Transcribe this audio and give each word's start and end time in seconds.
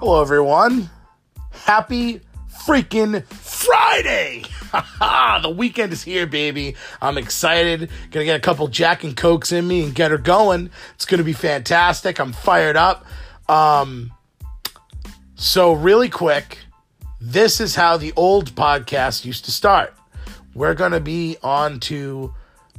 Hello, 0.00 0.22
everyone. 0.22 0.88
Happy 1.50 2.20
freaking 2.64 3.24
Friday! 3.24 4.44
the 5.42 5.50
weekend 5.50 5.92
is 5.92 6.04
here, 6.04 6.24
baby. 6.24 6.76
I'm 7.02 7.18
excited. 7.18 7.90
Gonna 8.12 8.24
get 8.24 8.36
a 8.36 8.40
couple 8.40 8.68
Jack 8.68 9.02
and 9.02 9.16
Cokes 9.16 9.50
in 9.50 9.66
me 9.66 9.82
and 9.82 9.92
get 9.92 10.12
her 10.12 10.18
going. 10.18 10.70
It's 10.94 11.04
gonna 11.04 11.24
be 11.24 11.32
fantastic. 11.32 12.20
I'm 12.20 12.32
fired 12.32 12.76
up. 12.76 13.06
Um, 13.48 14.12
so, 15.34 15.72
really 15.72 16.08
quick, 16.08 16.58
this 17.20 17.60
is 17.60 17.74
how 17.74 17.96
the 17.96 18.12
old 18.14 18.54
podcast 18.54 19.24
used 19.24 19.46
to 19.46 19.50
start. 19.50 19.94
We're 20.54 20.74
gonna 20.74 21.00
be 21.00 21.38
on 21.42 21.80
to 21.80 22.32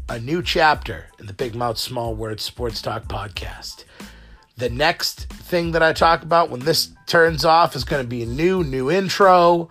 a 0.07 0.21
new 0.21 0.41
chapter 0.41 1.07
in 1.19 1.25
the 1.25 1.33
Big 1.33 1.53
Mouth 1.53 1.79
Small 1.79 2.15
Words 2.15 2.43
Sports 2.43 2.81
Talk 2.81 3.09
podcast. 3.09 3.83
The 4.55 4.69
next 4.69 5.25
thing 5.29 5.71
that 5.71 5.83
I 5.83 5.91
talk 5.91 6.23
about 6.23 6.49
when 6.49 6.61
this 6.61 6.89
turns 7.09 7.43
off 7.43 7.75
is 7.75 7.83
going 7.83 8.03
to 8.03 8.07
be 8.07 8.23
a 8.23 8.25
new, 8.25 8.63
new 8.63 8.89
intro, 8.89 9.69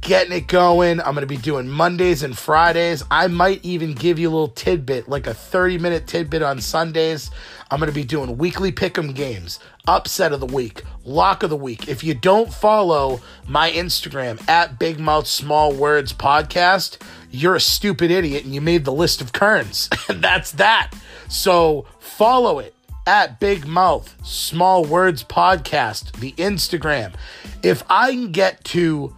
getting 0.00 0.32
it 0.32 0.46
going. 0.46 1.00
I'm 1.00 1.14
going 1.14 1.22
to 1.22 1.26
be 1.26 1.36
doing 1.36 1.68
Mondays 1.68 2.22
and 2.22 2.38
Fridays. 2.38 3.04
I 3.10 3.26
might 3.26 3.64
even 3.64 3.92
give 3.92 4.18
you 4.18 4.28
a 4.28 4.32
little 4.32 4.48
tidbit, 4.48 5.08
like 5.08 5.26
a 5.26 5.34
30 5.34 5.78
minute 5.78 6.06
tidbit 6.06 6.40
on 6.40 6.60
Sundays. 6.60 7.30
I'm 7.70 7.78
going 7.78 7.90
to 7.90 7.94
be 7.94 8.04
doing 8.04 8.38
weekly 8.38 8.70
pick'em 8.70 9.14
games, 9.14 9.58
upset 9.86 10.32
of 10.32 10.40
the 10.40 10.46
week, 10.46 10.82
lock 11.04 11.42
of 11.42 11.50
the 11.50 11.56
week. 11.56 11.88
If 11.88 12.04
you 12.04 12.14
don't 12.14 12.52
follow 12.52 13.20
my 13.46 13.70
Instagram 13.70 14.46
at 14.48 14.78
Big 14.78 15.00
Mouth 15.00 15.26
Small 15.26 15.72
Words 15.72 16.12
Podcast, 16.12 17.02
you're 17.30 17.56
a 17.56 17.60
stupid 17.60 18.10
idiot 18.10 18.44
and 18.44 18.54
you 18.54 18.60
made 18.60 18.84
the 18.84 18.92
list 18.92 19.20
of 19.20 19.32
kerns. 19.32 19.88
and 20.08 20.22
that's 20.22 20.52
that. 20.52 20.92
So 21.28 21.86
follow 21.98 22.58
it 22.58 22.74
at 23.06 23.40
Big 23.40 23.66
Mouth 23.66 24.16
Small 24.24 24.84
Words 24.84 25.24
Podcast, 25.24 26.12
the 26.20 26.32
Instagram. 26.32 27.14
If 27.62 27.82
I 27.88 28.10
can 28.12 28.32
get 28.32 28.62
to 28.64 29.14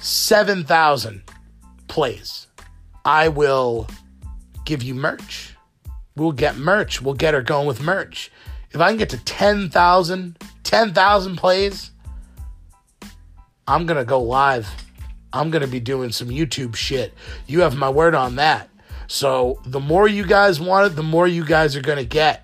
7,000 0.00 1.22
plays, 1.88 2.46
I 3.04 3.28
will 3.28 3.88
give 4.64 4.82
you 4.82 4.94
merch. 4.94 5.54
We'll 6.16 6.32
get 6.32 6.56
merch. 6.56 7.02
We'll 7.02 7.14
get 7.14 7.34
her 7.34 7.42
going 7.42 7.66
with 7.66 7.80
merch. 7.80 8.30
If 8.70 8.80
I 8.80 8.88
can 8.88 8.96
get 8.96 9.10
to 9.10 9.24
10,000, 9.24 10.38
10,000 10.62 11.36
plays, 11.36 11.90
I'm 13.66 13.86
going 13.86 13.98
to 13.98 14.04
go 14.04 14.22
live. 14.22 14.68
I'm 15.32 15.50
going 15.50 15.62
to 15.62 15.68
be 15.68 15.80
doing 15.80 16.12
some 16.12 16.28
YouTube 16.28 16.76
shit. 16.76 17.12
You 17.46 17.60
have 17.62 17.76
my 17.76 17.90
word 17.90 18.14
on 18.14 18.36
that. 18.36 18.68
So 19.06 19.60
the 19.66 19.80
more 19.80 20.06
you 20.08 20.24
guys 20.24 20.60
want 20.60 20.92
it, 20.92 20.96
the 20.96 21.02
more 21.02 21.26
you 21.26 21.44
guys 21.44 21.76
are 21.76 21.82
going 21.82 21.98
to 21.98 22.04
get. 22.04 22.43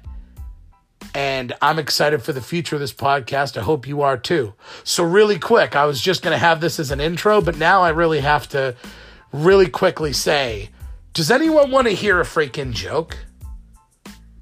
And 1.15 1.53
I'm 1.61 1.79
excited 1.79 2.23
for 2.23 2.33
the 2.33 2.41
future 2.41 2.77
of 2.77 2.81
this 2.81 2.93
podcast. 2.93 3.57
I 3.57 3.63
hope 3.63 3.87
you 3.87 4.03
are 4.03 4.17
too. 4.17 4.55
So, 4.85 5.03
really 5.03 5.39
quick, 5.39 5.75
I 5.75 5.87
was 5.87 6.01
just 6.01 6.23
going 6.23 6.33
to 6.33 6.39
have 6.39 6.61
this 6.61 6.79
as 6.79 6.91
an 6.91 7.01
intro, 7.01 7.41
but 7.41 7.57
now 7.57 7.83
I 7.83 7.89
really 7.91 8.21
have 8.21 8.49
to 8.51 8.77
really 9.33 9.69
quickly 9.69 10.13
say 10.13 10.71
Does 11.13 11.31
anyone 11.31 11.71
want 11.71 11.89
to 11.89 11.95
hear 11.95 12.21
a 12.21 12.25
freaking 12.25 12.73
joke? 12.73 13.19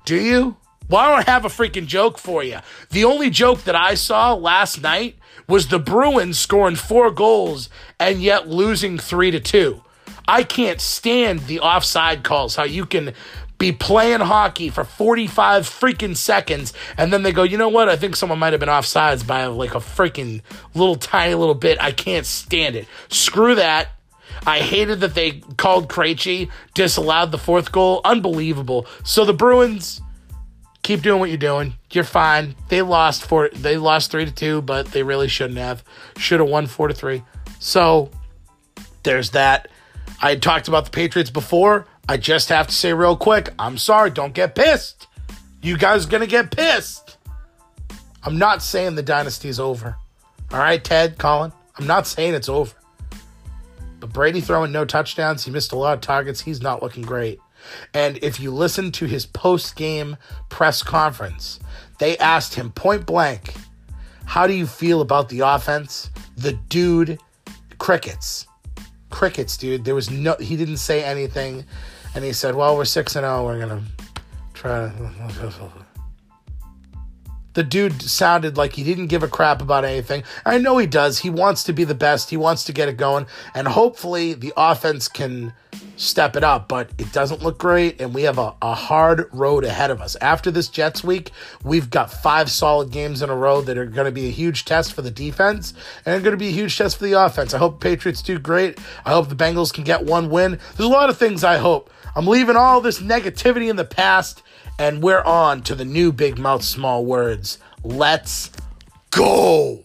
Do 0.04 0.16
you? 0.16 0.56
Well, 0.88 1.00
I 1.00 1.16
don't 1.16 1.28
have 1.28 1.44
a 1.44 1.48
freaking 1.48 1.86
joke 1.86 2.18
for 2.18 2.42
you. 2.42 2.60
The 2.90 3.04
only 3.04 3.28
joke 3.28 3.64
that 3.64 3.76
I 3.76 3.94
saw 3.94 4.32
last 4.32 4.80
night 4.80 5.18
was 5.46 5.68
the 5.68 5.78
Bruins 5.78 6.38
scoring 6.38 6.76
four 6.76 7.10
goals 7.10 7.68
and 8.00 8.22
yet 8.22 8.48
losing 8.48 8.98
three 8.98 9.30
to 9.30 9.40
two. 9.40 9.82
I 10.26 10.44
can't 10.44 10.80
stand 10.80 11.40
the 11.40 11.60
offside 11.60 12.22
calls, 12.22 12.56
how 12.56 12.64
you 12.64 12.86
can 12.86 13.12
be 13.58 13.72
playing 13.72 14.20
hockey 14.20 14.70
for 14.70 14.84
45 14.84 15.64
freaking 15.68 16.16
seconds 16.16 16.72
and 16.96 17.12
then 17.12 17.24
they 17.24 17.32
go, 17.32 17.42
you 17.42 17.58
know 17.58 17.68
what? 17.68 17.88
I 17.88 17.96
think 17.96 18.16
someone 18.16 18.38
might 18.38 18.52
have 18.52 18.60
been 18.60 18.68
offsides 18.68 19.26
by 19.26 19.46
like 19.46 19.74
a 19.74 19.78
freaking 19.78 20.42
little 20.74 20.96
tiny 20.96 21.34
little 21.34 21.54
bit. 21.54 21.82
I 21.82 21.90
can't 21.92 22.24
stand 22.24 22.76
it. 22.76 22.86
Screw 23.08 23.56
that. 23.56 23.88
I 24.46 24.60
hated 24.60 25.00
that 25.00 25.14
they 25.14 25.42
called 25.56 25.88
Krejci, 25.88 26.50
disallowed 26.74 27.32
the 27.32 27.38
fourth 27.38 27.72
goal. 27.72 28.00
Unbelievable. 28.04 28.86
So 29.02 29.24
the 29.24 29.32
Bruins 29.32 30.00
keep 30.82 31.02
doing 31.02 31.18
what 31.18 31.28
you're 31.28 31.38
doing. 31.38 31.74
You're 31.90 32.04
fine. 32.04 32.54
They 32.68 32.82
lost 32.82 33.24
four. 33.24 33.50
They 33.52 33.76
lost 33.76 34.10
three 34.10 34.24
to 34.24 34.30
two, 34.30 34.62
but 34.62 34.86
they 34.92 35.02
really 35.02 35.28
shouldn't 35.28 35.58
have. 35.58 35.82
Should 36.16 36.40
have 36.40 36.48
won 36.48 36.66
four 36.66 36.88
to 36.88 36.94
three. 36.94 37.24
So 37.58 38.10
there's 39.02 39.30
that. 39.30 39.68
I 40.22 40.36
talked 40.36 40.68
about 40.68 40.84
the 40.84 40.90
Patriots 40.90 41.30
before. 41.30 41.86
I 42.08 42.16
just 42.16 42.48
have 42.48 42.66
to 42.68 42.74
say 42.74 42.94
real 42.94 43.16
quick, 43.16 43.50
I'm 43.58 43.76
sorry, 43.76 44.10
don't 44.10 44.32
get 44.32 44.54
pissed. 44.54 45.06
You 45.60 45.76
guys 45.76 46.06
are 46.06 46.08
gonna 46.08 46.26
get 46.26 46.50
pissed. 46.50 47.18
I'm 48.22 48.38
not 48.38 48.62
saying 48.62 48.94
the 48.94 49.02
dynasty's 49.02 49.60
over. 49.60 49.96
All 50.50 50.58
right, 50.58 50.82
Ted, 50.82 51.18
Colin. 51.18 51.52
I'm 51.78 51.86
not 51.86 52.06
saying 52.06 52.34
it's 52.34 52.48
over. 52.48 52.74
But 54.00 54.12
Brady 54.12 54.40
throwing 54.40 54.72
no 54.72 54.84
touchdowns, 54.84 55.44
he 55.44 55.50
missed 55.50 55.72
a 55.72 55.76
lot 55.76 55.94
of 55.94 56.00
targets. 56.00 56.40
He's 56.40 56.62
not 56.62 56.82
looking 56.82 57.02
great. 57.02 57.40
And 57.92 58.18
if 58.22 58.40
you 58.40 58.52
listen 58.52 58.90
to 58.92 59.04
his 59.04 59.26
post 59.26 59.76
game 59.76 60.16
press 60.48 60.82
conference, 60.82 61.60
they 61.98 62.16
asked 62.18 62.54
him 62.54 62.70
point 62.70 63.04
blank, 63.04 63.52
How 64.24 64.46
do 64.46 64.54
you 64.54 64.66
feel 64.66 65.00
about 65.02 65.28
the 65.28 65.40
offense? 65.40 66.10
The 66.36 66.52
dude, 66.52 67.18
crickets. 67.78 68.46
Crickets, 69.10 69.56
dude. 69.56 69.84
There 69.84 69.94
was 69.94 70.10
no, 70.10 70.36
he 70.36 70.56
didn't 70.56 70.76
say 70.78 71.02
anything 71.02 71.64
and 72.14 72.24
he 72.24 72.32
said, 72.32 72.54
"Well, 72.54 72.76
we're 72.76 72.84
six 72.84 73.16
and 73.16 73.24
zero. 73.24 73.44
We're 73.44 73.58
gonna 73.58 73.82
try." 74.54 74.88
To... 74.88 75.72
The 77.54 77.64
dude 77.64 78.02
sounded 78.02 78.56
like 78.56 78.74
he 78.74 78.84
didn't 78.84 79.08
give 79.08 79.24
a 79.24 79.26
crap 79.28 79.60
about 79.60 79.84
anything. 79.84 80.22
I 80.46 80.58
know 80.58 80.78
he 80.78 80.86
does. 80.86 81.18
He 81.18 81.28
wants 81.28 81.64
to 81.64 81.72
be 81.72 81.82
the 81.82 81.92
best. 81.92 82.30
He 82.30 82.36
wants 82.36 82.62
to 82.64 82.72
get 82.72 82.88
it 82.88 82.96
going, 82.96 83.26
and 83.52 83.66
hopefully 83.66 84.32
the 84.34 84.52
offense 84.56 85.08
can 85.08 85.52
step 85.98 86.36
it 86.36 86.44
up. 86.44 86.68
But 86.68 86.90
it 86.96 87.12
doesn't 87.12 87.42
look 87.42 87.58
great, 87.58 88.00
and 88.00 88.14
we 88.14 88.22
have 88.22 88.38
a, 88.38 88.54
a 88.62 88.74
hard 88.74 89.28
road 89.32 89.64
ahead 89.64 89.90
of 89.90 90.00
us. 90.00 90.16
After 90.16 90.50
this 90.50 90.68
Jets 90.68 91.04
week, 91.04 91.30
we've 91.62 91.90
got 91.90 92.10
five 92.10 92.50
solid 92.50 92.90
games 92.90 93.20
in 93.20 93.28
a 93.28 93.36
row 93.36 93.60
that 93.60 93.76
are 93.76 93.84
going 93.84 94.06
to 94.06 94.12
be 94.12 94.26
a 94.26 94.32
huge 94.32 94.64
test 94.64 94.94
for 94.94 95.02
the 95.02 95.10
defense 95.10 95.74
and 96.06 96.22
going 96.24 96.32
to 96.32 96.38
be 96.38 96.48
a 96.48 96.52
huge 96.52 96.76
test 96.78 96.96
for 96.96 97.04
the 97.04 97.12
offense. 97.12 97.52
I 97.52 97.58
hope 97.58 97.80
Patriots 97.80 98.22
do 98.22 98.38
great. 98.38 98.78
I 99.04 99.10
hope 99.10 99.28
the 99.28 99.36
Bengals 99.36 99.72
can 99.72 99.84
get 99.84 100.04
one 100.04 100.30
win. 100.30 100.58
There's 100.76 100.88
a 100.88 100.92
lot 100.92 101.10
of 101.10 101.18
things 101.18 101.44
I 101.44 101.58
hope. 101.58 101.90
I'm 102.16 102.26
leaving 102.26 102.56
all 102.56 102.80
this 102.80 103.00
negativity 103.00 103.68
in 103.68 103.76
the 103.76 103.84
past, 103.84 104.42
and 104.78 105.02
we're 105.02 105.22
on 105.22 105.62
to 105.62 105.74
the 105.74 105.84
new 105.84 106.12
Big 106.12 106.38
Mouth 106.38 106.64
Small 106.64 107.04
Words. 107.04 107.58
Let's 107.84 108.50
go. 109.10 109.84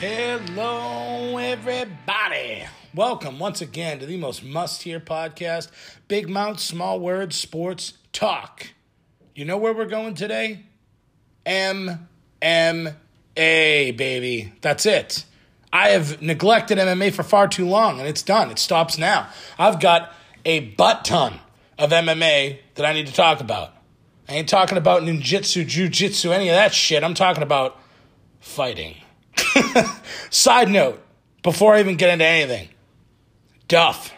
Hello, 0.00 1.38
everybody. 1.38 2.64
Welcome 2.94 3.38
once 3.38 3.60
again 3.60 4.00
to 4.00 4.06
the 4.06 4.16
most 4.16 4.42
must 4.42 4.82
hear 4.82 4.98
podcast, 4.98 5.70
Big 6.08 6.28
Mouth 6.28 6.58
Small 6.58 6.98
Words 6.98 7.36
Sports 7.36 7.92
Talk. 8.12 8.70
You 9.36 9.44
know 9.44 9.56
where 9.56 9.72
we're 9.72 9.84
going 9.84 10.14
today? 10.14 10.64
MMA, 11.46 12.96
baby. 13.96 14.52
That's 14.62 14.84
it. 14.84 15.24
I 15.72 15.90
have 15.90 16.20
neglected 16.20 16.76
MMA 16.78 17.12
for 17.12 17.22
far 17.22 17.46
too 17.46 17.66
long, 17.66 18.00
and 18.00 18.08
it's 18.08 18.22
done. 18.22 18.50
It 18.50 18.58
stops 18.58 18.98
now. 18.98 19.28
I've 19.60 19.78
got 19.78 20.12
a 20.44 20.58
butt 20.58 21.04
ton 21.04 21.38
of 21.78 21.90
MMA 21.90 22.58
that 22.74 22.84
I 22.84 22.94
need 22.94 23.06
to 23.06 23.14
talk 23.14 23.40
about. 23.40 23.72
I 24.28 24.34
ain't 24.34 24.48
talking 24.48 24.76
about 24.76 25.02
ninjutsu, 25.02 25.64
jujitsu, 25.64 26.32
any 26.32 26.48
of 26.48 26.56
that 26.56 26.74
shit. 26.74 27.04
I'm 27.04 27.14
talking 27.14 27.44
about 27.44 27.78
fighting. 28.40 28.96
Side 30.30 30.70
note, 30.70 31.02
before 31.42 31.74
I 31.74 31.80
even 31.80 31.96
get 31.96 32.10
into 32.10 32.24
anything, 32.24 32.68
Duff, 33.68 34.12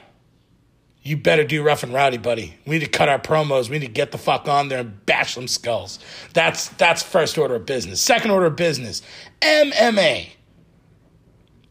you 1.03 1.17
better 1.17 1.45
do 1.45 1.63
rough 1.63 1.83
and 1.85 1.93
rowdy, 1.95 2.19
buddy. 2.19 2.57
We 2.67 2.79
need 2.79 2.85
to 2.85 2.91
cut 2.91 3.09
our 3.09 3.19
promos. 3.19 3.71
We 3.71 3.79
need 3.79 3.87
to 3.87 3.93
get 3.93 4.13
the 4.13 4.19
fuck 4.19 4.49
on 4.49 4.69
there 4.69 4.81
and 4.81 5.07
bash 5.07 5.37
them 5.37 5.49
skulls. 5.49 5.99
That's 6.35 6.69
that's 6.71 7.03
first 7.03 7.39
order 7.39 7.57
of 7.57 7.67
business. 7.67 8.01
Second 8.01 8.33
order 8.33 8.47
of 8.47 8.57
business, 8.57 9.03
MMA. 9.41 10.29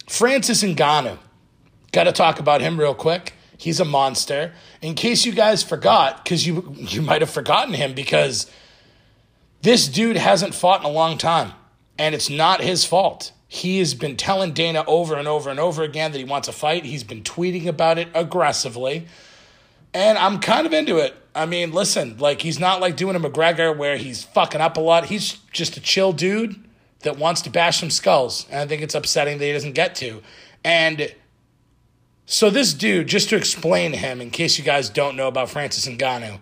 Francis 0.10 0.64
Ngannou. 0.64 1.18
Got 1.92 2.06
to 2.06 2.12
talk 2.14 2.40
about 2.40 2.62
him 2.62 2.80
real 2.80 2.96
quick. 2.96 3.34
He's 3.58 3.80
a 3.80 3.86
monster. 3.86 4.54
In 4.82 4.96
case 4.96 5.26
you 5.26 5.34
guys 5.34 5.64
forgot, 5.64 6.24
because 6.24 6.46
you 6.48 6.74
you 6.78 7.02
might 7.02 7.22
have 7.22 7.30
forgotten 7.32 7.74
him 7.74 7.94
because 7.94 8.50
This 9.62 9.88
dude 9.88 10.18
hasn't 10.18 10.54
fought 10.56 10.82
in 10.82 10.86
a 10.86 10.92
long 10.92 11.18
time, 11.18 11.54
and 11.98 12.14
it's 12.16 12.30
not 12.30 12.62
his 12.62 12.86
fault. 12.86 13.32
He 13.48 13.80
has 13.80 13.94
been 13.94 14.18
telling 14.18 14.54
Dana 14.54 14.84
over 14.88 15.16
and 15.16 15.28
over 15.28 15.50
and 15.50 15.60
over 15.60 15.84
again 15.84 16.12
that 16.12 16.18
he 16.18 16.24
wants 16.24 16.48
a 16.48 16.52
fight. 16.52 16.86
He's 16.86 17.04
been 17.04 17.22
tweeting 17.24 17.68
about 17.68 17.98
it 17.98 18.08
aggressively. 18.14 19.08
And 19.94 20.18
I'm 20.18 20.40
kind 20.40 20.66
of 20.66 20.74
into 20.74 20.98
it. 20.98 21.16
I 21.34 21.46
mean, 21.46 21.72
listen, 21.72 22.18
like 22.18 22.42
he's 22.42 22.60
not 22.60 22.82
like 22.82 22.98
doing 22.98 23.16
a 23.16 23.20
McGregor 23.20 23.76
where 23.76 23.98
he's 23.98 24.24
fucking 24.24 24.62
up 24.62 24.78
a 24.78 24.82
lot. 24.82 25.06
He's 25.06 25.34
just 25.52 25.78
a 25.78 25.82
chill 25.82 26.12
dude 26.12 26.62
that 27.02 27.18
wants 27.18 27.42
to 27.44 27.50
bash 27.50 27.80
some 27.80 27.92
skulls. 27.92 28.46
And 28.50 28.62
I 28.62 28.66
think 28.66 28.82
it's 28.82 28.96
upsetting 28.96 29.38
that 29.38 29.46
he 29.46 29.54
doesn't 29.54 29.74
get 29.74 29.96
to. 29.96 30.22
And 30.64 31.14
so 32.26 32.50
this 32.50 32.74
dude, 32.74 33.08
just 33.08 33.30
to 33.30 33.36
explain 33.36 33.94
him, 33.94 34.20
in 34.20 34.32
case 34.32 34.58
you 34.58 34.64
guys 34.64 34.90
don't 34.90 35.16
know 35.16 35.28
about 35.28 35.50
Francis 35.50 35.86
Ngannou, 35.86 36.40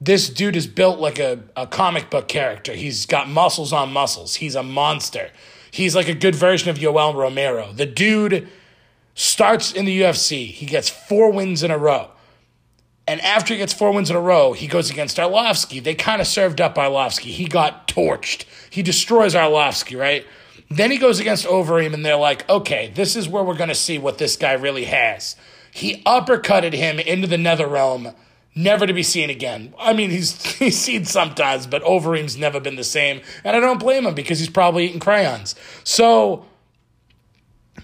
this 0.00 0.28
dude 0.28 0.56
is 0.56 0.66
built 0.66 0.98
like 0.98 1.20
a, 1.20 1.40
a 1.56 1.66
comic 1.66 2.10
book 2.10 2.26
character. 2.26 2.72
He's 2.72 3.06
got 3.06 3.28
muscles 3.28 3.72
on 3.72 3.92
muscles. 3.92 4.34
He's 4.34 4.56
a 4.56 4.62
monster. 4.62 5.30
He's 5.72 5.96
like 5.96 6.06
a 6.06 6.14
good 6.14 6.34
version 6.34 6.68
of 6.68 6.76
Yoel 6.76 7.14
Romero. 7.14 7.72
The 7.72 7.86
dude 7.86 8.46
starts 9.14 9.72
in 9.72 9.86
the 9.86 10.02
UFC. 10.02 10.46
He 10.48 10.66
gets 10.66 10.90
four 10.90 11.32
wins 11.32 11.62
in 11.62 11.70
a 11.70 11.78
row. 11.78 12.10
And 13.08 13.22
after 13.22 13.54
he 13.54 13.58
gets 13.58 13.72
four 13.72 13.90
wins 13.90 14.10
in 14.10 14.16
a 14.16 14.20
row, 14.20 14.52
he 14.52 14.66
goes 14.66 14.90
against 14.90 15.16
Arlovsky. 15.16 15.82
They 15.82 15.94
kind 15.94 16.20
of 16.20 16.26
served 16.26 16.60
up 16.60 16.74
Arlovsky. 16.74 17.30
He 17.30 17.46
got 17.46 17.88
torched. 17.88 18.44
He 18.68 18.82
destroys 18.82 19.34
Arlovsky, 19.34 19.98
right? 19.98 20.26
Then 20.70 20.90
he 20.90 20.98
goes 20.98 21.18
against 21.18 21.46
Overeem, 21.46 21.94
and 21.94 22.04
they're 22.04 22.16
like, 22.16 22.48
okay, 22.50 22.92
this 22.94 23.16
is 23.16 23.26
where 23.26 23.42
we're 23.42 23.56
going 23.56 23.70
to 23.70 23.74
see 23.74 23.96
what 23.96 24.18
this 24.18 24.36
guy 24.36 24.52
really 24.52 24.84
has. 24.84 25.36
He 25.70 26.02
uppercutted 26.02 26.74
him 26.74 26.98
into 26.98 27.26
the 27.26 27.38
nether 27.38 27.66
realm, 27.66 28.10
never 28.54 28.86
to 28.86 28.92
be 28.92 29.02
seen 29.02 29.30
again. 29.30 29.74
I 29.78 29.92
mean, 29.92 30.10
he's 30.10 30.42
he's 30.58 30.78
seen 30.78 31.04
sometimes, 31.04 31.66
but 31.66 31.82
Overeem's 31.82 32.36
never 32.36 32.60
been 32.60 32.76
the 32.76 32.84
same. 32.84 33.20
And 33.44 33.56
I 33.56 33.60
don't 33.60 33.80
blame 33.80 34.06
him 34.06 34.14
because 34.14 34.38
he's 34.38 34.50
probably 34.50 34.86
eating 34.86 35.00
crayons. 35.00 35.54
So 35.84 36.46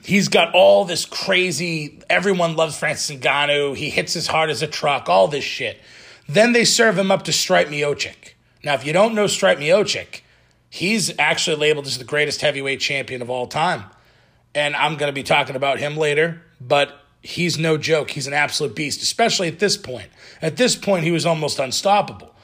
he's 0.03 0.29
got 0.29 0.55
all 0.55 0.85
this 0.85 1.05
crazy, 1.05 2.01
everyone 2.09 2.57
loves 2.57 2.79
Francis 2.79 3.17
Ngannou. 3.17 3.77
He 3.77 3.91
hits 3.91 4.17
as 4.17 4.27
hard 4.27 4.51
as 4.51 4.63
a 4.63 4.67
truck, 4.67 5.09
all 5.09 5.29
this 5.29 5.45
shit. 5.45 5.79
Then 6.29 6.53
they 6.53 6.65
serve 6.65 6.99
him 6.99 7.11
up 7.11 7.23
to 7.25 7.31
Stipe 7.31 7.69
Miocic. 7.69 8.35
Now, 8.63 8.75
if 8.75 8.85
you 8.85 8.93
don't 8.93 9.15
know 9.15 9.25
Stipe 9.25 9.59
Miocic, 9.59 10.21
he's 10.69 11.17
actually 11.19 11.57
labeled 11.57 11.87
as 11.87 11.99
the 11.99 12.05
greatest 12.05 12.41
heavyweight 12.43 12.81
champion 12.81 13.23
of 13.23 13.31
all 13.31 13.47
time. 13.47 13.85
And 14.55 14.77
I'm 14.77 14.97
going 14.97 15.09
to 15.09 15.15
be 15.15 15.23
talking 15.23 15.57
about 15.57 15.79
him 15.79 15.97
later, 15.97 16.43
but 16.61 17.01
he's 17.23 17.59
no 17.59 17.77
joke. 17.77 18.11
He's 18.11 18.27
an 18.27 18.33
absolute 18.33 18.75
beast, 18.75 19.03
especially 19.03 19.49
at 19.49 19.59
this 19.59 19.77
point. 19.77 20.09
At 20.41 20.57
this 20.57 20.77
point, 20.77 21.05
he 21.05 21.11
was 21.11 21.27
almost 21.27 21.59
unstoppable. 21.59 22.35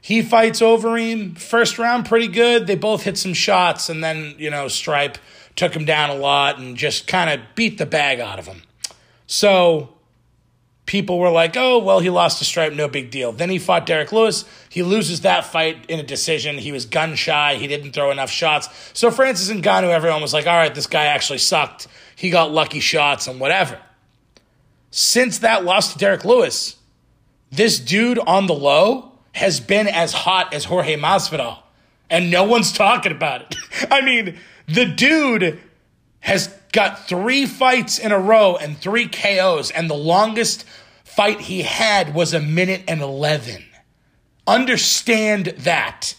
He 0.00 0.22
fights 0.22 0.60
Overeem, 0.60 1.38
first 1.38 1.78
round 1.78 2.06
pretty 2.06 2.28
good. 2.28 2.66
They 2.66 2.76
both 2.76 3.02
hit 3.02 3.18
some 3.18 3.34
shots, 3.34 3.88
and 3.88 4.02
then, 4.02 4.34
you 4.38 4.50
know, 4.50 4.66
Stipe 4.66 5.16
took 5.56 5.74
him 5.74 5.84
down 5.84 6.10
a 6.10 6.14
lot 6.14 6.58
and 6.58 6.76
just 6.76 7.06
kind 7.06 7.28
of 7.28 7.44
beat 7.56 7.78
the 7.78 7.86
bag 7.86 8.20
out 8.20 8.38
of 8.38 8.46
him. 8.46 8.62
So 9.26 9.94
people 10.86 11.18
were 11.18 11.30
like, 11.30 11.56
oh, 11.56 11.78
well, 11.78 11.98
he 11.98 12.10
lost 12.10 12.38
to 12.38 12.44
Stipe, 12.44 12.74
no 12.76 12.88
big 12.88 13.10
deal. 13.10 13.32
Then 13.32 13.50
he 13.50 13.58
fought 13.58 13.84
Derrick 13.84 14.12
Lewis. 14.12 14.44
He 14.70 14.82
loses 14.82 15.22
that 15.22 15.44
fight 15.44 15.84
in 15.88 15.98
a 15.98 16.04
decision. 16.04 16.58
He 16.58 16.72
was 16.72 16.86
gun 16.86 17.16
shy. 17.16 17.56
He 17.56 17.66
didn't 17.66 17.92
throw 17.92 18.10
enough 18.10 18.30
shots. 18.30 18.68
So 18.94 19.10
Francis 19.10 19.50
and 19.50 19.62
Ngannou, 19.62 19.90
everyone 19.90 20.22
was 20.22 20.32
like, 20.32 20.46
all 20.46 20.56
right, 20.56 20.74
this 20.74 20.86
guy 20.86 21.06
actually 21.06 21.40
sucked. 21.40 21.88
He 22.14 22.30
got 22.30 22.52
lucky 22.52 22.80
shots 22.80 23.26
and 23.26 23.38
whatever. 23.38 23.78
Since 24.90 25.38
that 25.38 25.64
loss 25.64 25.92
to 25.92 25.98
Derrick 25.98 26.24
Lewis, 26.24 26.76
this 27.50 27.78
dude 27.78 28.18
on 28.18 28.46
the 28.46 28.54
low 28.54 29.12
has 29.32 29.60
been 29.60 29.86
as 29.86 30.12
hot 30.12 30.52
as 30.52 30.64
Jorge 30.64 30.96
Masvidal, 30.96 31.58
and 32.10 32.30
no 32.30 32.44
one's 32.44 32.72
talking 32.72 33.12
about 33.12 33.42
it. 33.42 33.56
I 33.90 34.00
mean, 34.00 34.38
the 34.66 34.86
dude 34.86 35.60
has 36.20 36.48
got 36.72 37.06
three 37.06 37.46
fights 37.46 37.98
in 37.98 38.12
a 38.12 38.18
row 38.18 38.56
and 38.56 38.76
three 38.76 39.08
KOs, 39.08 39.70
and 39.70 39.88
the 39.88 39.94
longest 39.94 40.64
fight 41.04 41.40
he 41.40 41.62
had 41.62 42.14
was 42.14 42.34
a 42.34 42.40
minute 42.40 42.84
and 42.88 43.00
11. 43.00 43.64
Understand 44.46 45.46
that. 45.58 46.14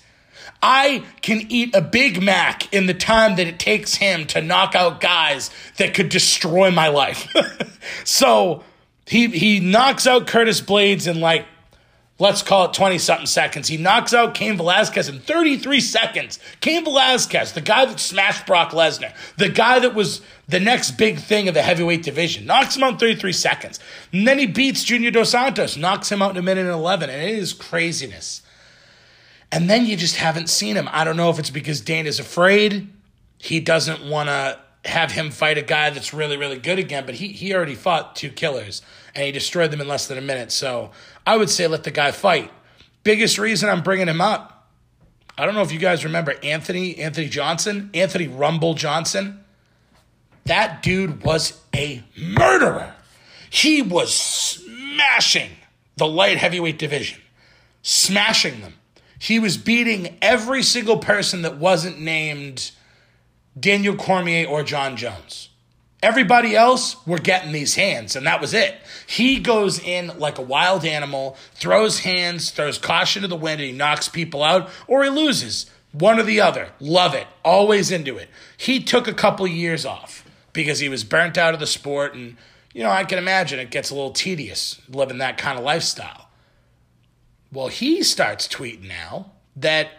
I 0.62 1.06
can 1.22 1.46
eat 1.50 1.74
a 1.74 1.82
Big 1.82 2.22
Mac 2.22 2.74
in 2.74 2.86
the 2.86 2.94
time 2.94 3.38
that 3.38 3.48
it 3.48 3.60
takes 3.60 3.96
him 3.96 4.26
to 4.28 4.42
knock 4.42 4.76
out 4.76 5.00
guys 5.00 5.50
that 5.78 5.94
could 5.94 6.10
destroy 6.10 6.70
my 6.70 6.90
life. 6.90 7.28
so 8.04 8.64
he 9.06 9.28
he 9.28 9.60
knocks 9.60 10.06
out 10.06 10.28
Curtis 10.28 10.62
Blaydes 10.62 11.08
in 11.08 11.22
like 11.22 11.46
let's 12.20 12.42
call 12.42 12.66
it 12.66 12.74
20 12.74 12.98
something 12.98 13.26
seconds. 13.26 13.70
He 13.70 13.78
knocks 13.78 14.14
out 14.14 14.36
Cain 14.36 14.58
Velasquez 14.58 15.08
in 15.08 15.20
33 15.20 15.80
seconds. 15.80 16.38
Cain 16.60 16.84
Velasquez, 16.84 17.54
the 17.54 17.62
guy 17.62 17.86
that 17.86 18.00
smashed 18.00 18.46
Brock 18.46 18.72
Lesnar, 18.72 19.14
the 19.38 19.48
guy 19.48 19.80
that 19.80 19.96
was 19.96 20.22
the 20.48 20.60
next 20.60 20.92
big 20.92 21.18
thing 21.20 21.48
of 21.48 21.54
the 21.54 21.62
heavyweight 21.62 22.04
division, 22.04 22.46
knocks 22.46 22.76
him 22.76 22.84
out 22.84 22.94
in 22.94 23.00
33 23.00 23.32
seconds. 23.32 23.80
And 24.12 24.28
then 24.28 24.38
he 24.38 24.46
beats 24.46 24.84
Junior 24.84 25.12
Dos 25.12 25.32
Santos, 25.32 25.78
knocks 25.78 26.12
him 26.12 26.22
out 26.22 26.32
in 26.32 26.38
a 26.38 26.42
minute 26.42 26.66
and 26.66 26.72
11. 26.72 27.10
And 27.10 27.24
it 27.24 27.38
is 27.38 27.54
craziness. 27.54 28.42
And 29.52 29.70
then 29.70 29.86
you 29.86 29.98
just 29.98 30.18
haven't 30.18 30.50
seen 30.50 30.76
him. 30.76 30.88
I 30.92 31.04
don't 31.04 31.18
know 31.18 31.30
if 31.30 31.40
it's 31.40 31.50
because 31.50 31.82
Dane 31.82 32.06
is 32.06 32.20
afraid. 32.20 32.88
He 33.38 33.60
doesn't 33.60 34.08
want 34.08 34.30
to 34.30 34.60
have 34.86 35.12
him 35.12 35.32
fight 35.32 35.58
a 35.58 35.62
guy 35.62 35.90
that's 35.90 36.14
really, 36.14 36.38
really 36.38 36.58
good 36.58 36.80
again, 36.80 37.06
but 37.06 37.16
he, 37.16 37.30
he 37.30 37.54
already 37.54 37.76
fought 37.76 38.16
two 38.16 38.30
killers 38.30 38.82
and 39.16 39.26
he 39.26 39.32
destroyed 39.32 39.72
them 39.72 39.82
in 39.82 39.88
less 39.88 40.08
than 40.08 40.18
a 40.18 40.22
minute. 40.22 40.52
So 40.52 40.92
I 41.26 41.38
would 41.38 41.50
say 41.50 41.68
let 41.68 41.84
the 41.84 41.92
guy 41.92 42.12
fight. 42.12 42.52
Biggest 43.04 43.38
reason 43.38 43.70
I'm 43.70 43.82
bringing 43.84 44.08
him 44.08 44.22
up. 44.22 44.68
I 45.38 45.46
don't 45.46 45.56
know 45.56 45.62
if 45.62 45.72
you 45.72 45.80
guys 45.80 46.04
remember 46.04 46.36
Anthony 46.44 46.98
Anthony 46.98 47.30
Johnson, 47.30 47.90
Anthony 47.94 48.28
Rumble 48.28 48.74
Johnson. 48.74 49.44
That 50.46 50.84
dude 50.84 51.24
was 51.24 51.62
a 51.74 52.04
murderer. 52.18 52.94
He 53.50 53.82
was 53.82 54.14
smashing 54.14 55.52
the 55.96 56.08
light 56.08 56.38
heavyweight 56.38 56.78
division, 56.78 57.22
smashing 57.84 58.62
them. 58.62 58.74
He 59.20 59.38
was 59.38 59.58
beating 59.58 60.18
every 60.22 60.64
single 60.64 60.98
person 60.98 61.42
that 61.42 61.58
wasn't 61.58 62.00
named 62.00 62.72
Daniel 63.60 63.96
Cormier 63.96 64.48
or 64.48 64.64
Jon 64.64 64.96
Jones. 64.96 65.50
Everybody 66.02 66.56
else 66.56 67.06
were 67.06 67.18
getting 67.18 67.52
these 67.52 67.76
hands, 67.76 68.16
and 68.16 68.26
that 68.26 68.40
was 68.40 68.54
it. 68.54 68.78
He 69.06 69.38
goes 69.38 69.80
in 69.80 70.18
like 70.18 70.38
a 70.38 70.42
wild 70.42 70.86
animal, 70.86 71.36
throws 71.54 72.00
hands, 72.00 72.52
throws 72.52 72.78
caution 72.78 73.24
to 73.24 73.28
the 73.28 73.36
wind, 73.36 73.60
and 73.60 73.70
he 73.70 73.76
knocks 73.76 74.08
people 74.08 74.42
out, 74.42 74.70
or 74.88 75.04
he 75.04 75.10
loses. 75.10 75.70
One 75.92 76.18
or 76.18 76.24
the 76.24 76.40
other. 76.40 76.70
Love 76.80 77.14
it. 77.16 77.28
Always 77.44 77.92
into 77.92 78.16
it. 78.16 78.30
He 78.56 78.82
took 78.82 79.10
a 79.10 79.14
couple 79.14 79.46
years 79.46 79.86
off 79.86 80.24
because 80.54 80.80
he 80.80 80.88
was 80.88 81.04
burnt 81.04 81.38
out 81.38 81.54
of 81.54 81.60
the 81.60 81.68
sport, 81.68 82.14
and, 82.14 82.38
you 82.74 82.82
know, 82.82 82.92
I 82.92 83.04
can 83.04 83.18
imagine 83.18 83.60
it 83.60 83.70
gets 83.70 83.90
a 83.90 83.96
little 83.96 84.12
tedious 84.12 84.80
living 84.88 85.18
that 85.18 85.38
kind 85.38 85.58
of 85.58 85.66
lifestyle. 85.66 86.29
Well, 87.52 87.68
he 87.68 88.04
starts 88.04 88.48
tweeting 88.48 88.88
now 88.88 89.32
that, 89.56 89.90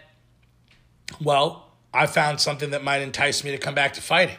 well, 1.21 1.67
I 1.93 2.07
found 2.07 2.41
something 2.41 2.71
that 2.71 2.85
might 2.85 3.03
entice 3.03 3.43
me 3.43 3.51
to 3.51 3.59
come 3.59 3.75
back 3.75 3.95
to 3.95 4.03
fighting 4.03 4.37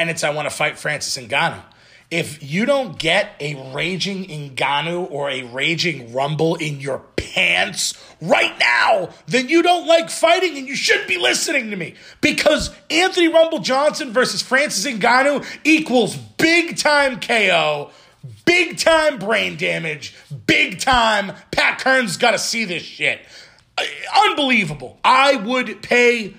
and 0.00 0.08
it's 0.08 0.24
I 0.24 0.30
want 0.30 0.48
to 0.48 0.54
fight 0.54 0.78
Francis 0.78 1.22
Ngannou. 1.22 1.62
If 2.10 2.42
you 2.42 2.64
don't 2.64 2.98
get 2.98 3.36
a 3.38 3.72
raging 3.72 4.24
Ngannou 4.56 5.10
or 5.10 5.28
a 5.28 5.42
raging 5.44 6.14
Rumble 6.14 6.56
in 6.56 6.80
your 6.80 7.00
pants 7.16 8.02
right 8.20 8.58
now, 8.58 9.10
then 9.26 9.50
you 9.50 9.62
don't 9.62 9.86
like 9.86 10.08
fighting 10.08 10.56
and 10.56 10.66
you 10.66 10.74
shouldn't 10.74 11.06
be 11.06 11.18
listening 11.18 11.70
to 11.70 11.76
me. 11.76 11.94
Because 12.22 12.74
Anthony 12.88 13.28
Rumble 13.28 13.58
Johnson 13.60 14.12
versus 14.12 14.40
Francis 14.40 14.90
Ngannou 14.90 15.46
equals 15.64 16.16
big 16.16 16.78
time 16.78 17.20
KO, 17.20 17.90
big 18.50 18.76
time 18.78 19.16
brain 19.18 19.56
damage, 19.56 20.12
big 20.46 20.80
time. 20.80 21.32
Pat 21.52 21.78
Kern's 21.78 22.16
got 22.16 22.32
to 22.32 22.38
see 22.38 22.64
this 22.64 22.82
shit. 22.82 23.20
Uh, 23.78 23.84
unbelievable. 24.26 24.98
I 25.04 25.36
would 25.36 25.82
pay 25.82 26.34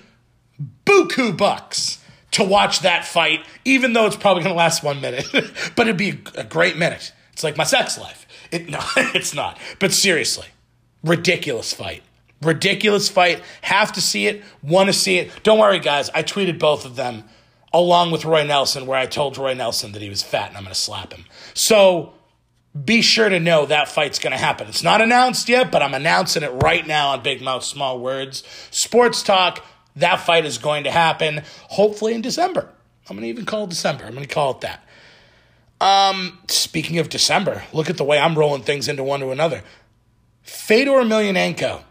buku 0.84 1.34
bucks 1.34 2.04
to 2.32 2.44
watch 2.44 2.80
that 2.80 3.06
fight, 3.06 3.46
even 3.64 3.94
though 3.94 4.04
it's 4.04 4.16
probably 4.16 4.42
going 4.42 4.54
to 4.54 4.58
last 4.58 4.82
one 4.82 5.00
minute. 5.00 5.26
but 5.74 5.88
it'd 5.88 5.96
be 5.96 6.20
a 6.34 6.44
great 6.44 6.76
minute. 6.76 7.14
It's 7.32 7.42
like 7.42 7.56
my 7.56 7.64
sex 7.64 7.96
life. 7.96 8.26
It, 8.50 8.68
no, 8.68 8.80
it's 8.96 9.32
not. 9.32 9.58
But 9.78 9.92
seriously, 9.92 10.48
ridiculous 11.02 11.72
fight. 11.72 12.02
Ridiculous 12.42 13.08
fight. 13.08 13.42
Have 13.62 13.92
to 13.92 14.02
see 14.02 14.26
it. 14.26 14.42
Want 14.62 14.88
to 14.88 14.92
see 14.92 15.16
it. 15.16 15.30
Don't 15.44 15.58
worry, 15.58 15.78
guys. 15.78 16.10
I 16.10 16.22
tweeted 16.22 16.58
both 16.58 16.84
of 16.84 16.94
them 16.96 17.24
along 17.74 18.10
with 18.10 18.24
Roy 18.24 18.44
Nelson, 18.44 18.86
where 18.86 18.98
I 18.98 19.06
told 19.06 19.38
Roy 19.38 19.54
Nelson 19.54 19.92
that 19.92 20.02
he 20.02 20.08
was 20.08 20.22
fat 20.22 20.48
and 20.48 20.56
I'm 20.56 20.64
going 20.64 20.74
to 20.74 20.80
slap 20.80 21.12
him. 21.12 21.24
So 21.54 22.12
be 22.84 23.02
sure 23.02 23.28
to 23.28 23.40
know 23.40 23.66
that 23.66 23.88
fight's 23.88 24.18
going 24.18 24.32
to 24.32 24.38
happen. 24.38 24.68
It's 24.68 24.82
not 24.82 25.00
announced 25.00 25.48
yet, 25.48 25.70
but 25.70 25.82
I'm 25.82 25.94
announcing 25.94 26.42
it 26.42 26.50
right 26.50 26.86
now 26.86 27.10
on 27.10 27.22
Big 27.22 27.42
Mouth 27.42 27.64
Small 27.64 27.98
Words. 27.98 28.42
Sports 28.70 29.22
Talk 29.22 29.64
that 29.96 30.16
fight 30.16 30.44
is 30.44 30.58
going 30.58 30.84
to 30.84 30.90
happen 30.90 31.42
hopefully 31.68 32.14
in 32.14 32.22
December. 32.22 32.68
I'm 33.08 33.16
going 33.16 33.22
to 33.22 33.28
even 33.28 33.44
call 33.44 33.64
it 33.64 33.70
December. 33.70 34.04
I'm 34.04 34.14
going 34.14 34.26
to 34.26 34.34
call 34.34 34.52
it 34.52 34.60
that. 34.62 34.84
Um, 35.80 36.38
speaking 36.48 36.98
of 36.98 37.08
December, 37.08 37.64
look 37.72 37.90
at 37.90 37.96
the 37.96 38.04
way 38.04 38.18
I'm 38.18 38.38
rolling 38.38 38.62
things 38.62 38.88
into 38.88 39.02
one 39.02 39.20
to 39.20 39.30
another. 39.30 39.62
Fedor 40.42 40.92
Emelianenko. 40.92 41.82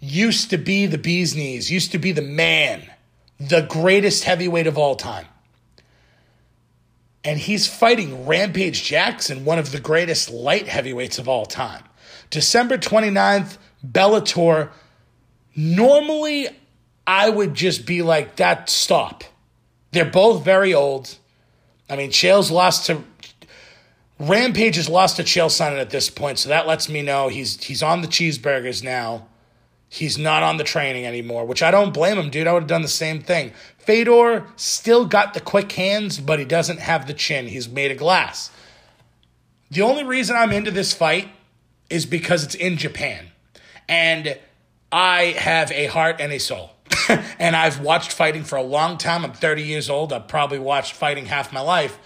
used 0.00 0.50
to 0.50 0.58
be 0.58 0.86
the 0.86 0.98
bee's 0.98 1.36
knees, 1.36 1.70
used 1.70 1.92
to 1.92 1.98
be 1.98 2.12
the 2.12 2.22
man, 2.22 2.90
the 3.38 3.62
greatest 3.62 4.24
heavyweight 4.24 4.66
of 4.66 4.78
all 4.78 4.94
time. 4.94 5.26
And 7.24 7.38
he's 7.38 7.66
fighting 7.66 8.26
Rampage 8.26 8.84
Jackson, 8.84 9.44
one 9.44 9.58
of 9.58 9.72
the 9.72 9.80
greatest 9.80 10.30
light 10.30 10.68
heavyweights 10.68 11.18
of 11.18 11.28
all 11.28 11.46
time. 11.46 11.82
December 12.30 12.76
29th, 12.76 13.56
Bellator. 13.86 14.70
Normally, 15.56 16.48
I 17.06 17.30
would 17.30 17.54
just 17.54 17.86
be 17.86 18.02
like, 18.02 18.36
that 18.36 18.68
stop. 18.68 19.24
They're 19.92 20.04
both 20.04 20.44
very 20.44 20.74
old. 20.74 21.16
I 21.88 21.96
mean, 21.96 22.10
Chael's 22.10 22.50
lost 22.50 22.86
to 22.86 23.04
Rampage 24.18 24.76
has 24.76 24.88
lost 24.88 25.16
to 25.16 25.24
Chael 25.24 25.46
Sonnen 25.46 25.80
at 25.80 25.90
this 25.90 26.08
point, 26.08 26.38
so 26.38 26.48
that 26.48 26.66
lets 26.66 26.88
me 26.88 27.02
know 27.02 27.28
he's 27.28 27.62
he's 27.62 27.82
on 27.82 28.00
the 28.00 28.08
cheeseburgers 28.08 28.82
now. 28.82 29.26
He's 29.94 30.18
not 30.18 30.42
on 30.42 30.56
the 30.56 30.64
training 30.64 31.06
anymore, 31.06 31.44
which 31.44 31.62
I 31.62 31.70
don't 31.70 31.94
blame 31.94 32.18
him, 32.18 32.28
dude. 32.28 32.48
I 32.48 32.52
would 32.52 32.64
have 32.64 32.68
done 32.68 32.82
the 32.82 32.88
same 32.88 33.20
thing. 33.20 33.52
Fedor 33.78 34.44
still 34.56 35.06
got 35.06 35.34
the 35.34 35.40
quick 35.40 35.70
hands, 35.70 36.18
but 36.18 36.40
he 36.40 36.44
doesn't 36.44 36.80
have 36.80 37.06
the 37.06 37.14
chin. 37.14 37.46
He's 37.46 37.68
made 37.68 37.92
of 37.92 37.98
glass. 37.98 38.50
The 39.70 39.82
only 39.82 40.02
reason 40.02 40.34
I'm 40.34 40.50
into 40.50 40.72
this 40.72 40.92
fight 40.92 41.28
is 41.88 42.06
because 42.06 42.42
it's 42.42 42.56
in 42.56 42.76
Japan. 42.76 43.26
And 43.88 44.36
I 44.90 45.26
have 45.38 45.70
a 45.70 45.86
heart 45.86 46.16
and 46.18 46.32
a 46.32 46.40
soul. 46.40 46.72
and 47.38 47.54
I've 47.54 47.78
watched 47.78 48.10
fighting 48.10 48.42
for 48.42 48.56
a 48.56 48.64
long 48.64 48.98
time. 48.98 49.24
I'm 49.24 49.32
30 49.32 49.62
years 49.62 49.88
old. 49.88 50.12
I've 50.12 50.26
probably 50.26 50.58
watched 50.58 50.94
fighting 50.94 51.26
half 51.26 51.52
my 51.52 51.60
life. 51.60 52.00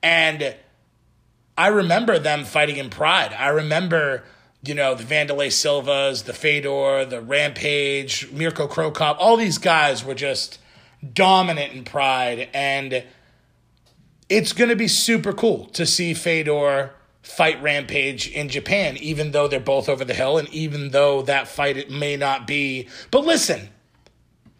And 0.00 0.54
I 1.58 1.66
remember 1.66 2.20
them 2.20 2.44
fighting 2.44 2.76
in 2.76 2.88
pride. 2.88 3.34
I 3.36 3.48
remember, 3.48 4.22
you 4.64 4.74
know, 4.74 4.94
the 4.94 5.04
Wanderlei 5.04 5.50
Silvas, 5.50 6.22
the 6.22 6.32
Fedor, 6.32 7.04
the 7.04 7.20
Rampage, 7.20 8.30
Mirko 8.30 8.68
Cro 8.68 8.90
Cop. 8.90 9.16
All 9.18 9.36
these 9.36 9.58
guys 9.58 10.04
were 10.04 10.14
just 10.14 10.58
dominant 11.12 11.72
in 11.72 11.84
pride. 11.84 12.48
And 12.54 13.04
it's 14.28 14.52
going 14.52 14.70
to 14.70 14.76
be 14.76 14.88
super 14.88 15.32
cool 15.32 15.66
to 15.66 15.84
see 15.84 16.14
Fedor 16.14 16.92
fight 17.22 17.60
Rampage 17.62 18.28
in 18.28 18.48
Japan, 18.48 18.96
even 18.98 19.32
though 19.32 19.48
they're 19.48 19.60
both 19.60 19.88
over 19.88 20.04
the 20.04 20.14
hill 20.14 20.38
and 20.38 20.48
even 20.50 20.90
though 20.90 21.22
that 21.22 21.48
fight 21.48 21.76
it 21.76 21.90
may 21.90 22.16
not 22.16 22.46
be. 22.46 22.88
But 23.10 23.24
listen, 23.24 23.68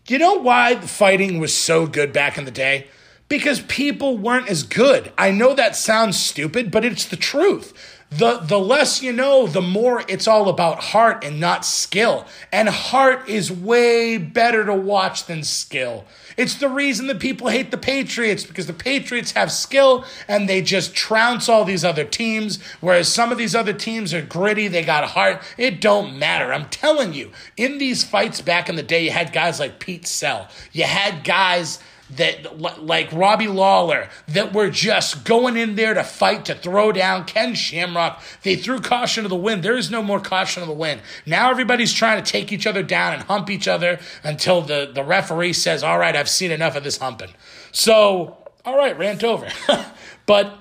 you 0.08 0.18
know 0.18 0.34
why 0.34 0.74
the 0.74 0.88
fighting 0.88 1.38
was 1.38 1.54
so 1.54 1.86
good 1.86 2.12
back 2.12 2.38
in 2.38 2.44
the 2.44 2.50
day? 2.50 2.88
Because 3.28 3.60
people 3.62 4.18
weren't 4.18 4.48
as 4.48 4.62
good. 4.62 5.12
I 5.16 5.30
know 5.30 5.54
that 5.54 5.74
sounds 5.74 6.18
stupid, 6.18 6.70
but 6.70 6.84
it's 6.84 7.06
the 7.06 7.16
truth. 7.16 7.72
The, 8.16 8.38
the 8.38 8.58
less 8.58 9.02
you 9.02 9.12
know, 9.12 9.46
the 9.46 9.62
more 9.62 10.04
it's 10.06 10.28
all 10.28 10.48
about 10.48 10.82
heart 10.82 11.24
and 11.24 11.40
not 11.40 11.64
skill. 11.64 12.26
And 12.50 12.68
heart 12.68 13.28
is 13.28 13.50
way 13.50 14.18
better 14.18 14.64
to 14.66 14.74
watch 14.74 15.26
than 15.26 15.42
skill. 15.42 16.04
It's 16.36 16.54
the 16.54 16.68
reason 16.68 17.06
that 17.06 17.20
people 17.20 17.48
hate 17.48 17.70
the 17.70 17.78
Patriots 17.78 18.44
because 18.44 18.66
the 18.66 18.72
Patriots 18.72 19.32
have 19.32 19.52
skill 19.52 20.04
and 20.28 20.48
they 20.48 20.62
just 20.62 20.94
trounce 20.94 21.48
all 21.48 21.64
these 21.64 21.84
other 21.84 22.04
teams, 22.04 22.62
whereas 22.80 23.08
some 23.08 23.32
of 23.32 23.38
these 23.38 23.54
other 23.54 23.72
teams 23.72 24.12
are 24.14 24.22
gritty, 24.22 24.68
they 24.68 24.84
got 24.84 25.04
heart. 25.10 25.42
It 25.56 25.80
don't 25.80 26.18
matter. 26.18 26.52
I'm 26.52 26.68
telling 26.68 27.12
you, 27.12 27.30
in 27.56 27.78
these 27.78 28.04
fights 28.04 28.40
back 28.40 28.68
in 28.68 28.76
the 28.76 28.82
day, 28.82 29.04
you 29.04 29.10
had 29.10 29.32
guys 29.32 29.60
like 29.60 29.78
Pete 29.78 30.06
Sell. 30.06 30.48
You 30.72 30.84
had 30.84 31.24
guys 31.24 31.78
that 32.16 32.58
like 32.60 33.10
Robbie 33.12 33.48
Lawler 33.48 34.08
that 34.28 34.52
were 34.52 34.68
just 34.68 35.24
going 35.24 35.56
in 35.56 35.76
there 35.76 35.94
to 35.94 36.04
fight 36.04 36.44
to 36.46 36.54
throw 36.54 36.92
down 36.92 37.24
Ken 37.24 37.54
Shamrock. 37.54 38.22
They 38.42 38.56
threw 38.56 38.80
caution 38.80 39.22
to 39.22 39.28
the 39.28 39.36
wind. 39.36 39.62
There 39.62 39.76
is 39.76 39.90
no 39.90 40.02
more 40.02 40.20
caution 40.20 40.62
to 40.62 40.66
the 40.66 40.74
wind. 40.74 41.00
Now 41.24 41.50
everybody's 41.50 41.92
trying 41.92 42.22
to 42.22 42.30
take 42.30 42.52
each 42.52 42.66
other 42.66 42.82
down 42.82 43.14
and 43.14 43.22
hump 43.22 43.48
each 43.48 43.66
other 43.66 43.98
until 44.22 44.60
the, 44.60 44.90
the 44.92 45.04
referee 45.04 45.54
says, 45.54 45.82
All 45.82 45.98
right, 45.98 46.14
I've 46.14 46.28
seen 46.28 46.50
enough 46.50 46.76
of 46.76 46.84
this 46.84 46.98
humping. 46.98 47.30
So, 47.70 48.36
all 48.64 48.76
right, 48.76 48.96
rant 48.98 49.24
over. 49.24 49.48
but 50.26 50.58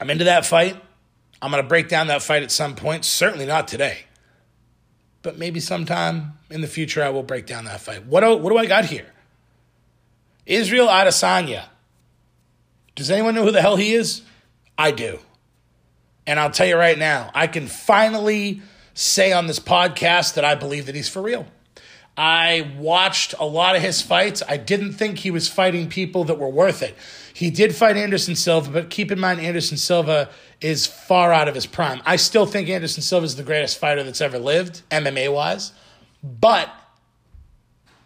I'm 0.00 0.08
into 0.08 0.24
that 0.24 0.46
fight. 0.46 0.80
I'm 1.42 1.50
going 1.50 1.62
to 1.62 1.68
break 1.68 1.88
down 1.88 2.06
that 2.08 2.22
fight 2.22 2.42
at 2.42 2.50
some 2.50 2.74
point. 2.74 3.04
Certainly 3.04 3.46
not 3.46 3.68
today. 3.68 4.04
But 5.22 5.38
maybe 5.38 5.60
sometime 5.60 6.34
in 6.50 6.62
the 6.62 6.66
future 6.66 7.02
I 7.02 7.10
will 7.10 7.22
break 7.22 7.46
down 7.46 7.66
that 7.66 7.80
fight. 7.80 8.06
What 8.06 8.20
do, 8.20 8.36
what 8.36 8.50
do 8.50 8.56
I 8.56 8.66
got 8.66 8.86
here? 8.86 9.06
Israel 10.50 10.88
Adesanya. 10.88 11.64
Does 12.96 13.10
anyone 13.10 13.36
know 13.36 13.44
who 13.44 13.52
the 13.52 13.62
hell 13.62 13.76
he 13.76 13.94
is? 13.94 14.22
I 14.76 14.90
do. 14.90 15.20
And 16.26 16.40
I'll 16.40 16.50
tell 16.50 16.66
you 16.66 16.76
right 16.76 16.98
now, 16.98 17.30
I 17.34 17.46
can 17.46 17.68
finally 17.68 18.60
say 18.92 19.32
on 19.32 19.46
this 19.46 19.60
podcast 19.60 20.34
that 20.34 20.44
I 20.44 20.56
believe 20.56 20.86
that 20.86 20.96
he's 20.96 21.08
for 21.08 21.22
real. 21.22 21.46
I 22.16 22.72
watched 22.76 23.34
a 23.38 23.46
lot 23.46 23.76
of 23.76 23.82
his 23.82 24.02
fights. 24.02 24.42
I 24.46 24.56
didn't 24.56 24.94
think 24.94 25.18
he 25.18 25.30
was 25.30 25.48
fighting 25.48 25.88
people 25.88 26.24
that 26.24 26.38
were 26.38 26.48
worth 26.48 26.82
it. 26.82 26.96
He 27.32 27.50
did 27.50 27.74
fight 27.74 27.96
Anderson 27.96 28.34
Silva, 28.34 28.70
but 28.72 28.90
keep 28.90 29.12
in 29.12 29.20
mind, 29.20 29.40
Anderson 29.40 29.76
Silva 29.76 30.30
is 30.60 30.84
far 30.84 31.32
out 31.32 31.46
of 31.46 31.54
his 31.54 31.64
prime. 31.64 32.02
I 32.04 32.16
still 32.16 32.44
think 32.44 32.68
Anderson 32.68 33.02
Silva 33.02 33.24
is 33.24 33.36
the 33.36 33.44
greatest 33.44 33.78
fighter 33.78 34.02
that's 34.02 34.20
ever 34.20 34.38
lived, 34.38 34.82
MMA 34.90 35.32
wise. 35.32 35.72
But 36.22 36.70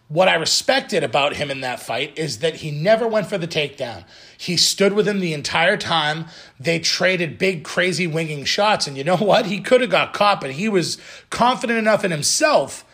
what 0.09 0.29
I 0.29 0.35
respected 0.35 1.03
about 1.03 1.37
him 1.37 1.51
in 1.51 1.63
that 1.63 1.81
fight 1.81 2.19
is 2.19 2.41
that 2.41 2.57
he 2.57 2.71
never 2.71 3.09
went 3.09 3.27
for 3.27 3.39
the 3.39 3.49
takedown. 3.49 4.05
He 4.37 4.57
stood 4.57 4.93
with 4.93 5.09
him 5.09 5.21
the 5.21 5.33
entire 5.33 5.77
time. 5.77 6.27
They 6.61 6.79
traded 6.79 7.39
big, 7.39 7.65
crazy 7.65 8.07
winging 8.07 8.45
shots. 8.45 8.87
And 8.87 8.99
you 8.99 9.05
know 9.05 9.17
what? 9.21 9.47
He 9.47 9.61
could 9.61 9.81
have 9.81 9.91
got 9.91 10.13
caught, 10.13 10.41
but 10.41 10.53
he 10.53 10.69
was 10.69 10.99
confident 11.31 11.79
enough 11.79 12.05
in 12.05 12.11
himself 12.11 12.85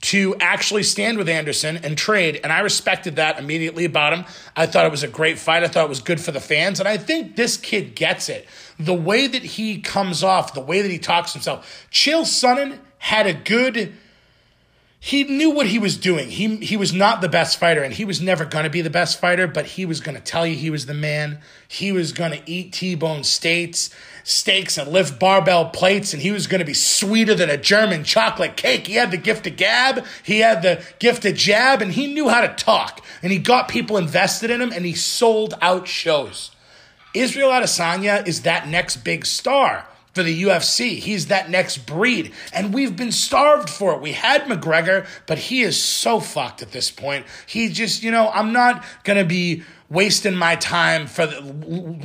to 0.00 0.36
actually 0.38 0.84
stand 0.84 1.18
with 1.18 1.28
Anderson 1.28 1.78
and 1.78 1.98
trade. 1.98 2.38
And 2.44 2.52
I 2.52 2.60
respected 2.60 3.16
that 3.16 3.38
immediately 3.38 3.84
about 3.84 4.12
him. 4.12 4.24
I 4.54 4.66
thought 4.66 4.86
it 4.86 4.92
was 4.92 5.02
a 5.02 5.08
great 5.08 5.38
fight. 5.38 5.64
I 5.64 5.68
thought 5.68 5.86
it 5.86 5.88
was 5.88 6.00
good 6.00 6.20
for 6.20 6.30
the 6.30 6.40
fans. 6.40 6.78
And 6.78 6.88
I 6.88 6.98
think 6.98 7.34
this 7.34 7.56
kid 7.56 7.96
gets 7.96 8.28
it. 8.28 8.46
The 8.78 8.94
way 8.94 9.26
that 9.26 9.42
he 9.42 9.80
comes 9.80 10.22
off, 10.22 10.54
the 10.54 10.60
way 10.60 10.82
that 10.82 10.90
he 10.90 10.98
talks 10.98 11.32
himself. 11.32 11.88
Chael 11.90 12.22
Sonnen 12.22 12.78
had 12.98 13.26
a 13.26 13.34
good 13.34 13.94
he 15.00 15.22
knew 15.22 15.50
what 15.50 15.68
he 15.68 15.78
was 15.78 15.96
doing. 15.96 16.28
He 16.28 16.56
he 16.56 16.76
was 16.76 16.92
not 16.92 17.20
the 17.20 17.28
best 17.28 17.58
fighter, 17.58 17.82
and 17.84 17.94
he 17.94 18.04
was 18.04 18.20
never 18.20 18.44
going 18.44 18.64
to 18.64 18.70
be 18.70 18.82
the 18.82 18.90
best 18.90 19.20
fighter. 19.20 19.46
But 19.46 19.66
he 19.66 19.86
was 19.86 20.00
going 20.00 20.16
to 20.16 20.22
tell 20.22 20.44
you 20.44 20.56
he 20.56 20.70
was 20.70 20.86
the 20.86 20.94
man. 20.94 21.38
He 21.68 21.92
was 21.92 22.12
going 22.12 22.32
to 22.32 22.50
eat 22.50 22.72
T-bone 22.72 23.22
steaks, 23.22 23.90
steaks, 24.24 24.76
and 24.76 24.90
lift 24.90 25.20
barbell 25.20 25.70
plates, 25.70 26.12
and 26.12 26.20
he 26.20 26.32
was 26.32 26.48
going 26.48 26.58
to 26.58 26.64
be 26.64 26.74
sweeter 26.74 27.36
than 27.36 27.48
a 27.48 27.56
German 27.56 28.02
chocolate 28.02 28.56
cake. 28.56 28.88
He 28.88 28.94
had 28.94 29.12
the 29.12 29.18
gift 29.18 29.46
of 29.46 29.56
gab, 29.56 30.04
he 30.24 30.40
had 30.40 30.62
the 30.62 30.82
gift 30.98 31.24
of 31.24 31.36
jab, 31.36 31.80
and 31.80 31.92
he 31.92 32.12
knew 32.12 32.28
how 32.28 32.40
to 32.40 32.54
talk. 32.54 33.00
And 33.22 33.30
he 33.30 33.38
got 33.38 33.68
people 33.68 33.98
invested 33.98 34.50
in 34.50 34.60
him, 34.60 34.72
and 34.72 34.84
he 34.84 34.94
sold 34.94 35.54
out 35.62 35.86
shows. 35.86 36.50
Israel 37.14 37.50
Adesanya 37.50 38.26
is 38.26 38.42
that 38.42 38.66
next 38.66 38.98
big 38.98 39.24
star 39.26 39.86
for 40.18 40.24
the 40.24 40.42
UFC. 40.42 40.98
He's 40.98 41.28
that 41.28 41.48
next 41.48 41.86
breed. 41.86 42.32
And 42.52 42.74
we've 42.74 42.96
been 42.96 43.12
starved 43.12 43.70
for 43.70 43.94
it. 43.94 44.00
We 44.00 44.10
had 44.10 44.42
McGregor, 44.46 45.06
but 45.26 45.38
he 45.38 45.60
is 45.60 45.80
so 45.80 46.18
fucked 46.18 46.60
at 46.60 46.72
this 46.72 46.90
point. 46.90 47.24
He 47.46 47.68
just, 47.68 48.02
you 48.02 48.10
know, 48.10 48.28
I'm 48.34 48.52
not 48.52 48.84
going 49.04 49.16
to 49.16 49.24
be 49.24 49.62
wasting 49.88 50.34
my 50.34 50.56
time 50.56 51.06
for 51.06 51.24
the, 51.28 51.40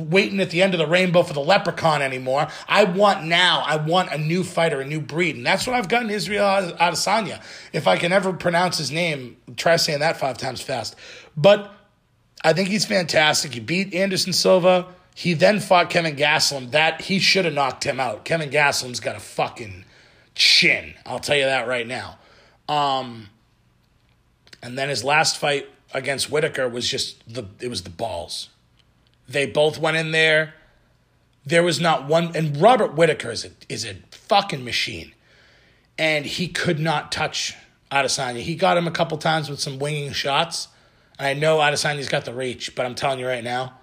waiting 0.04 0.38
at 0.38 0.50
the 0.50 0.62
end 0.62 0.74
of 0.74 0.78
the 0.78 0.86
rainbow 0.86 1.24
for 1.24 1.32
the 1.32 1.40
leprechaun 1.40 2.02
anymore. 2.02 2.46
I 2.68 2.84
want 2.84 3.24
now. 3.24 3.64
I 3.66 3.78
want 3.78 4.12
a 4.12 4.18
new 4.18 4.44
fighter, 4.44 4.80
a 4.80 4.86
new 4.86 5.00
breed, 5.00 5.34
and 5.34 5.44
that's 5.44 5.66
what 5.66 5.74
I've 5.74 5.88
gotten 5.88 6.08
Israel 6.08 6.44
Adesanya. 6.44 7.42
If 7.72 7.88
I 7.88 7.96
can 7.96 8.12
ever 8.12 8.32
pronounce 8.32 8.78
his 8.78 8.92
name, 8.92 9.38
try 9.56 9.74
saying 9.74 9.98
that 9.98 10.18
five 10.18 10.38
times 10.38 10.60
fast. 10.60 10.94
But 11.36 11.74
I 12.44 12.52
think 12.52 12.68
he's 12.68 12.84
fantastic. 12.84 13.54
He 13.54 13.60
beat 13.60 13.92
Anderson 13.92 14.32
Silva. 14.32 14.86
He 15.14 15.32
then 15.32 15.60
fought 15.60 15.90
Kevin 15.90 16.16
Gastelum. 16.16 16.72
That 16.72 17.02
he 17.02 17.20
should 17.20 17.44
have 17.44 17.54
knocked 17.54 17.84
him 17.84 18.00
out. 18.00 18.24
Kevin 18.24 18.50
Gastelum's 18.50 19.00
got 19.00 19.16
a 19.16 19.20
fucking 19.20 19.84
chin. 20.34 20.94
I'll 21.06 21.20
tell 21.20 21.36
you 21.36 21.44
that 21.44 21.68
right 21.68 21.86
now. 21.86 22.18
Um, 22.68 23.28
and 24.60 24.76
then 24.76 24.88
his 24.88 25.04
last 25.04 25.38
fight 25.38 25.68
against 25.92 26.30
Whittaker 26.30 26.68
was 26.68 26.88
just 26.88 27.22
the 27.32 27.44
it 27.60 27.68
was 27.68 27.82
the 27.82 27.90
balls. 27.90 28.48
They 29.28 29.46
both 29.46 29.78
went 29.78 29.96
in 29.96 30.10
there. 30.10 30.54
There 31.46 31.62
was 31.62 31.80
not 31.80 32.08
one, 32.08 32.34
and 32.34 32.56
Robert 32.56 32.94
Whittaker 32.94 33.30
is 33.30 33.44
a 33.44 33.50
is 33.68 33.84
a 33.84 33.96
fucking 34.10 34.64
machine, 34.64 35.12
and 35.96 36.26
he 36.26 36.48
could 36.48 36.80
not 36.80 37.12
touch 37.12 37.54
Adesanya. 37.92 38.40
He 38.40 38.56
got 38.56 38.76
him 38.76 38.88
a 38.88 38.90
couple 38.90 39.16
times 39.18 39.48
with 39.48 39.60
some 39.60 39.78
winging 39.78 40.12
shots. 40.12 40.68
I 41.18 41.34
know 41.34 41.58
Adesanya's 41.58 42.08
got 42.08 42.24
the 42.24 42.34
reach, 42.34 42.74
but 42.74 42.84
I'm 42.84 42.96
telling 42.96 43.20
you 43.20 43.26
right 43.26 43.44
now, 43.44 43.74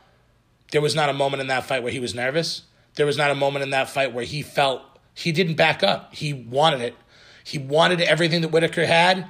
there 0.71 0.81
was 0.81 0.95
not 0.95 1.09
a 1.09 1.13
moment 1.13 1.41
in 1.41 1.47
that 1.47 1.65
fight 1.65 1.83
where 1.83 1.91
he 1.91 1.99
was 1.99 2.15
nervous. 2.15 2.63
There 2.95 3.05
was 3.05 3.17
not 3.17 3.31
a 3.31 3.35
moment 3.35 3.63
in 3.63 3.69
that 3.69 3.89
fight 3.89 4.13
where 4.13 4.25
he 4.25 4.41
felt 4.41 4.81
he 5.13 5.31
didn't 5.31 5.55
back 5.55 5.83
up. 5.83 6.13
He 6.13 6.33
wanted 6.33 6.81
it. 6.81 6.95
He 7.43 7.57
wanted 7.57 8.01
everything 8.01 8.41
that 8.41 8.49
Whittaker 8.49 8.85
had, 8.85 9.25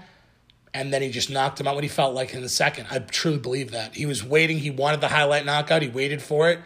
and 0.74 0.94
then 0.94 1.02
he 1.02 1.10
just 1.10 1.30
knocked 1.30 1.60
him 1.60 1.68
out 1.68 1.76
what 1.76 1.84
he 1.84 1.90
felt 1.90 2.14
like 2.14 2.34
in 2.34 2.42
the 2.42 2.50
second. 2.50 2.88
I 2.90 3.00
truly 3.00 3.40
believe 3.40 3.72
that. 3.72 3.96
He 3.96 4.06
was 4.06 4.24
waiting. 4.24 4.60
He 4.60 4.72
wanted 4.72 5.02
the 5.02 5.08
highlight 5.10 5.46
knockout. 5.46 5.82
He 5.82 5.90
waited 5.90 6.22
for 6.22 6.50
it. 6.50 6.60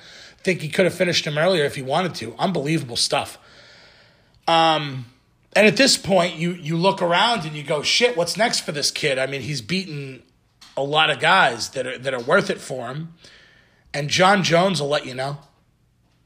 think 0.44 0.62
he 0.62 0.70
could 0.70 0.86
have 0.86 0.94
finished 0.94 1.26
him 1.26 1.38
earlier 1.38 1.64
if 1.66 1.76
he 1.76 1.82
wanted 1.82 2.16
to. 2.16 2.36
Unbelievable 2.38 2.98
stuff. 2.98 3.38
Um, 4.48 5.06
And 5.56 5.66
at 5.66 5.78
this 5.78 5.98
point, 5.98 6.36
you 6.36 6.52
you 6.52 6.76
look 6.78 7.02
around 7.02 7.46
and 7.46 7.56
you 7.56 7.64
go, 7.64 7.82
shit, 7.82 8.18
what's 8.18 8.36
next 8.38 8.60
for 8.60 8.72
this 8.74 8.92
kid? 8.92 9.18
I 9.18 9.26
mean, 9.26 9.42
he's 9.42 9.62
beaten 9.62 10.22
a 10.76 10.84
lot 10.84 11.10
of 11.10 11.20
guys 11.20 11.70
that 11.70 11.88
are 11.88 11.98
that 11.98 12.14
are 12.14 12.22
worth 12.22 12.50
it 12.50 12.60
for 12.60 12.88
him. 12.88 13.14
And 13.96 14.10
Jon 14.10 14.44
Jones 14.44 14.82
will 14.82 14.90
let 14.90 15.06
you 15.06 15.16
know. 15.16 15.38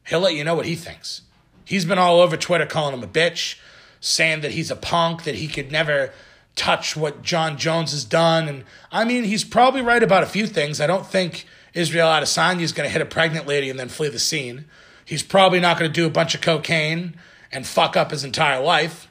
He'll 0.08 0.22
let 0.22 0.34
you 0.34 0.44
know 0.44 0.56
what 0.56 0.66
he 0.66 0.76
thinks. 0.76 1.22
He's 1.64 1.86
been 1.86 2.00
all 2.00 2.20
over 2.20 2.36
Twitter 2.36 2.66
calling 2.66 2.96
him 2.96 3.04
a 3.04 3.08
bitch, 3.08 3.60
saying 4.02 4.42
that 4.42 4.52
he's 4.52 4.72
a 4.72 4.76
punk, 4.76 5.24
that 5.24 5.36
he 5.36 5.48
could 5.48 5.72
never 5.72 6.12
touch 6.56 6.98
what 6.98 7.22
Jon 7.22 7.60
Jones 7.60 7.92
has 7.92 8.04
done. 8.04 8.48
And 8.48 8.64
I 8.92 9.06
mean, 9.06 9.24
he's 9.24 9.44
probably 9.44 9.82
right 9.82 10.02
about 10.02 10.24
a 10.24 10.26
few 10.26 10.48
things. 10.48 10.82
I 10.82 10.88
don't 10.88 11.06
think 11.06 11.46
Israel 11.76 12.08
Adesanya 12.08 12.62
is 12.62 12.72
going 12.72 12.88
to 12.88 12.92
hit 12.92 13.04
a 13.04 13.06
pregnant 13.06 13.46
lady 13.46 13.70
and 13.70 13.80
then 13.80 13.88
flee 13.88 14.10
the 14.10 14.18
scene. 14.18 14.66
He's 15.06 15.22
probably 15.22 15.60
not 15.60 15.78
going 15.78 15.92
to 15.92 15.94
do 15.94 16.08
a 16.08 16.10
bunch 16.10 16.34
of 16.34 16.42
cocaine 16.42 17.18
and 17.52 17.68
fuck 17.68 17.96
up 17.96 18.10
his 18.10 18.24
entire 18.24 18.60
life. 18.60 19.08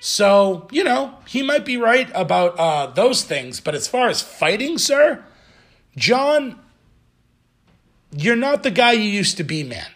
So, 0.00 0.66
you 0.72 0.82
know, 0.82 1.14
he 1.28 1.44
might 1.44 1.64
be 1.64 1.76
right 1.76 2.10
about 2.12 2.58
uh, 2.58 2.86
those 2.86 3.22
things. 3.22 3.60
But 3.60 3.76
as 3.76 3.86
far 3.86 4.08
as 4.08 4.20
fighting, 4.20 4.78
sir, 4.78 5.24
Jon, 5.96 6.58
you're 8.12 8.36
not 8.36 8.62
the 8.62 8.70
guy 8.70 8.92
you 8.92 9.02
used 9.02 9.36
to 9.36 9.44
be, 9.44 9.62
man. 9.62 9.86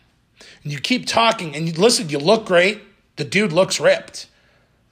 And 0.62 0.72
you 0.72 0.78
keep 0.78 1.06
talking, 1.06 1.54
and 1.54 1.68
you, 1.68 1.74
listen, 1.74 2.08
you 2.08 2.18
look 2.18 2.46
great. 2.46 2.80
The 3.16 3.24
dude 3.24 3.52
looks 3.52 3.80
ripped. 3.80 4.28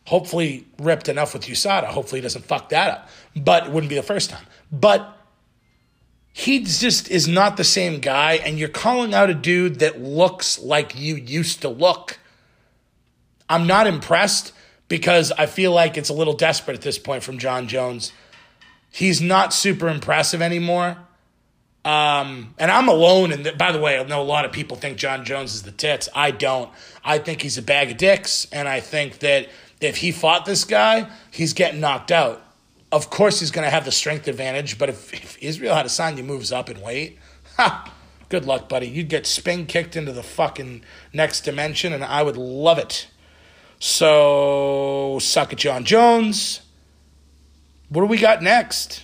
Hopefully, 0.07 0.67
ripped 0.79 1.09
enough 1.09 1.33
with 1.33 1.45
USADA. 1.45 1.87
Hopefully, 1.87 2.21
he 2.21 2.23
doesn't 2.23 2.45
fuck 2.45 2.69
that 2.71 2.91
up. 2.91 3.09
But 3.37 3.67
it 3.67 3.73
wouldn't 3.73 3.89
be 3.89 3.97
the 3.97 4.03
first 4.03 4.31
time. 4.31 4.45
But 4.71 5.17
he 6.33 6.61
just 6.65 7.11
is 7.11 7.29
not 7.29 7.57
the 7.57 7.65
same 7.65 8.01
guy, 8.01 8.35
and 8.35 8.59
you're 8.59 8.69
calling 8.69 9.15
out 9.15 9.31
a 9.31 9.35
dude 9.35 9.79
that 9.81 10.01
looks 10.01 10.59
like 10.59 10.99
you 10.99 11.17
used 11.17 11.61
to 11.63 11.69
look. 11.69 12.19
I'm 13.49 13.67
not 13.67 13.87
impressed 13.87 14.53
because 14.89 15.31
I 15.33 15.47
feel 15.47 15.73
like 15.73 15.97
it's 15.97 16.09
a 16.09 16.15
little 16.15 16.33
desperate 16.33 16.75
at 16.75 16.83
this 16.83 16.99
point 16.99 17.23
from 17.23 17.39
Jon 17.39 17.69
Jones. 17.69 18.13
He's 18.91 19.21
not 19.21 19.55
super 19.55 19.89
impressive 19.89 20.43
anymore. 20.43 20.99
Um, 21.85 22.55
and 22.59 22.71
I'm 22.71 22.89
alone. 22.89 23.33
And 23.33 23.57
by 23.59 23.73
the 23.73 23.81
way, 23.81 23.99
I 23.99 24.03
know 24.05 24.23
a 24.23 24.25
lot 24.25 24.45
of 24.45 24.53
people 24.53 24.77
think 24.77 24.99
Jon 24.99 25.25
Jones 25.25 25.55
is 25.55 25.63
the 25.63 25.73
tits. 25.73 26.09
I 26.15 26.31
don't. 26.31 26.71
I 27.05 27.19
think 27.19 27.43
he's 27.43 27.59
a 27.59 27.63
bag 27.63 27.91
of 27.91 27.97
dicks. 27.97 28.47
And 28.53 28.69
I 28.69 28.81
think 28.81 29.19
that 29.19 29.49
if 29.81 29.97
he 29.97 30.13
fought 30.13 30.45
this 30.45 30.65
guy, 30.65 31.11
he's 31.31 31.53
getting 31.53 31.81
knocked 31.81 32.13
out. 32.13 32.43
Of 32.93 33.11
course, 33.11 33.41
he's 33.41 33.51
going 33.51 33.65
to 33.65 33.71
have 33.71 33.85
the 33.85 33.93
strength 33.93 34.29
advantage. 34.29 34.79
But 34.79 34.91
if, 34.91 35.13
if 35.13 35.39
Israel 35.43 35.75
Adesanya 35.75 36.25
moves 36.25 36.53
up 36.53 36.71
in 36.71 36.81
weight, 36.81 37.19
ha, 37.57 37.93
good 38.29 38.45
luck, 38.45 38.69
buddy. 38.69 38.87
You'd 38.87 39.09
get 39.09 39.27
spin 39.27 39.67
kicked 39.67 39.97
into 39.97 40.13
the 40.13 40.23
fucking 40.23 40.85
next 41.13 41.41
dimension, 41.41 41.93
and 41.93 42.05
I 42.05 42.23
would 42.23 42.37
love 42.37 42.79
it. 42.79 43.09
So, 43.79 45.19
suck 45.21 45.53
it, 45.53 45.59
Jon 45.59 45.85
Jones. 45.85 46.61
What 47.89 48.03
do 48.03 48.07
we 48.07 48.19
got 48.19 48.43
next? 48.43 49.03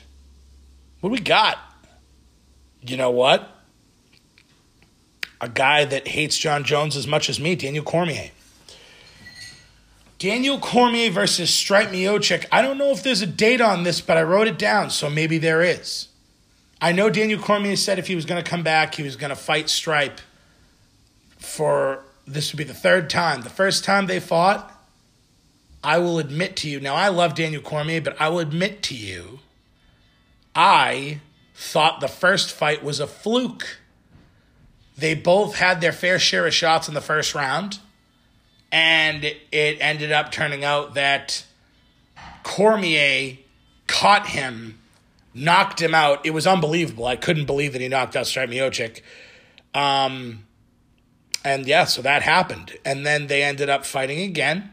What 1.01 1.09
do 1.09 1.13
we 1.15 1.21
got? 1.21 1.59
You 2.83 2.97
know 2.97 3.11
what? 3.11 3.51
A 5.41 5.49
guy 5.49 5.85
that 5.85 6.09
hates 6.09 6.37
Jon 6.37 6.65
Jones 6.65 6.97
as 6.97 7.07
much 7.07 7.29
as 7.29 7.39
me, 7.39 7.55
Daniel 7.55 7.85
Cormier. 7.85 8.31
Daniel 10.19 10.59
Cormier 10.59 11.11
versus 11.11 11.51
Stipe 11.51 11.91
Miocic. 11.91 12.45
I 12.51 12.61
don't 12.61 12.77
know 12.77 12.91
if 12.91 13.05
there's 13.05 13.23
a 13.23 13.27
date 13.27 13.61
on 13.61 13.85
this, 13.85 14.01
but 14.01 14.17
I 14.17 14.23
wrote 14.23 14.49
it 14.49 14.59
down, 14.59 14.91
so 14.91 15.09
maybe 15.09 15.39
there 15.39 15.63
is. 15.63 16.09
I 16.81 16.91
know 16.93 17.09
Daniel 17.09 17.41
Cormier 17.41 17.77
said 17.77 17.99
if 18.01 18.09
he 18.09 18.17
was 18.17 18.25
going 18.25 18.43
to 18.43 18.49
come 18.49 18.65
back, 18.65 18.97
he 18.97 19.03
was 19.05 19.17
going 19.17 19.31
to 19.31 19.37
fight 19.37 19.67
Stipe 19.67 20.19
for 21.39 22.05
this 22.27 22.53
would 22.53 22.59
be 22.59 22.65
the 22.65 22.75
third 22.75 23.09
time. 23.09 23.43
The 23.43 23.51
first 23.51 23.85
time 23.85 24.07
they 24.07 24.21
fought, 24.21 24.75
I 25.83 25.99
will 25.99 26.19
admit 26.19 26.57
to 26.57 26.69
you. 26.69 26.81
Now, 26.81 26.95
I 26.95 27.09
love 27.09 27.35
Daniel 27.35 27.63
Cormier, 27.63 28.01
but 28.01 28.21
I 28.21 28.29
will 28.29 28.41
admit 28.41 28.83
to 28.85 28.95
you, 28.95 29.41
I 30.55 31.21
thought 31.61 31.99
the 31.99 32.09
first 32.09 32.53
fight 32.53 32.85
was 32.85 33.01
a 33.01 33.07
fluke. 33.09 33.81
They 34.97 35.15
both 35.15 35.57
had 35.57 35.81
their 35.81 35.91
fair 35.91 36.21
share 36.21 36.47
of 36.47 36.55
shots 36.55 36.87
in 36.87 36.95
the 36.95 37.01
first 37.01 37.35
round, 37.35 37.81
and 38.71 39.25
it 39.25 39.79
ended 39.81 40.13
up 40.13 40.31
turning 40.31 40.65
out 40.65 40.95
that 40.95 41.45
Cormier 42.45 43.39
caught 43.89 44.29
him, 44.29 44.79
knocked 45.35 45.83
him 45.83 45.97
out. 45.97 46.25
It 46.25 46.31
was 46.31 46.47
unbelievable. 46.47 47.07
I 47.07 47.17
couldn't 47.17 47.47
believe 47.47 47.73
that 47.73 47.81
he 47.81 47.89
knocked 47.89 48.15
out 48.15 48.27
Stipe 48.27 48.49
Miocic. 48.49 49.03
Um, 49.75 50.45
and 51.45 51.67
yeah, 51.67 51.85
so 51.85 52.03
that 52.03 52.23
happened. 52.23 52.79
And 52.85 53.05
then 53.05 53.27
they 53.27 53.43
ended 53.43 53.69
up 53.69 53.85
fighting 53.85 54.21
again. 54.21 54.71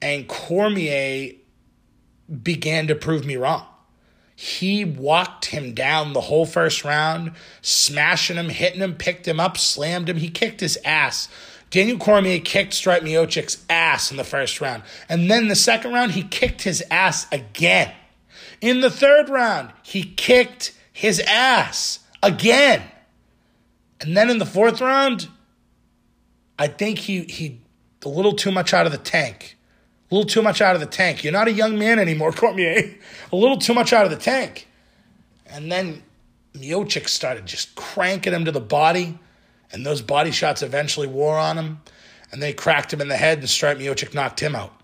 And 0.00 0.26
Cormier 0.26 1.34
began 2.42 2.86
to 2.86 2.94
prove 2.94 3.26
me 3.26 3.36
wrong. 3.36 3.66
He 4.34 4.84
walked 4.84 5.46
him 5.46 5.74
down 5.74 6.12
the 6.12 6.22
whole 6.22 6.46
first 6.46 6.84
round, 6.84 7.32
smashing 7.60 8.36
him, 8.36 8.48
hitting 8.48 8.80
him, 8.80 8.94
picked 8.94 9.28
him 9.28 9.38
up, 9.38 9.58
slammed 9.58 10.08
him. 10.08 10.16
He 10.16 10.30
kicked 10.30 10.60
his 10.60 10.78
ass. 10.84 11.28
Daniel 11.70 11.98
Cormier 11.98 12.38
kicked 12.38 12.72
Stipe 12.72 13.02
Miocic's 13.02 13.64
ass 13.70 14.10
in 14.10 14.16
the 14.16 14.24
first 14.24 14.60
round. 14.60 14.82
And 15.08 15.30
then 15.30 15.48
the 15.48 15.56
second 15.56 15.92
round, 15.92 16.12
he 16.12 16.22
kicked 16.22 16.62
his 16.62 16.82
ass 16.90 17.26
again. 17.32 17.92
In 18.60 18.80
the 18.80 18.90
third 18.90 19.28
round, 19.28 19.72
he 19.82 20.02
kicked 20.02 20.74
his 20.92 21.20
ass 21.20 22.00
again. 22.22 22.82
And 24.00 24.16
then 24.16 24.28
in 24.28 24.38
the 24.38 24.46
fourth 24.46 24.80
round, 24.80 25.28
I 26.58 26.68
think 26.68 26.98
he 26.98 27.22
he 27.22 27.60
a 28.04 28.08
little 28.08 28.34
too 28.34 28.50
much 28.50 28.74
out 28.74 28.86
of 28.86 28.92
the 28.92 28.98
tank. 28.98 29.56
A 30.12 30.14
little 30.14 30.28
too 30.28 30.42
much 30.42 30.60
out 30.60 30.74
of 30.74 30.80
the 30.82 30.86
tank. 30.86 31.24
You're 31.24 31.32
not 31.32 31.48
a 31.48 31.52
young 31.52 31.78
man 31.78 31.98
anymore, 31.98 32.32
Cormier. 32.36 32.94
A 33.32 33.36
little 33.36 33.56
too 33.56 33.72
much 33.72 33.94
out 33.94 34.04
of 34.04 34.10
the 34.10 34.18
tank. 34.18 34.68
And 35.46 35.72
then 35.72 36.02
Miocic 36.54 37.08
started 37.08 37.46
just 37.46 37.74
cranking 37.76 38.34
him 38.34 38.44
to 38.44 38.52
the 38.52 38.60
body, 38.60 39.18
and 39.72 39.86
those 39.86 40.02
body 40.02 40.30
shots 40.30 40.60
eventually 40.60 41.06
wore 41.06 41.38
on 41.38 41.56
him, 41.56 41.80
and 42.30 42.42
they 42.42 42.52
cracked 42.52 42.92
him 42.92 43.00
in 43.00 43.08
the 43.08 43.16
head, 43.16 43.38
and 43.38 43.46
Stipe 43.46 43.78
Miocic 43.78 44.12
knocked 44.12 44.40
him 44.40 44.54
out. 44.54 44.74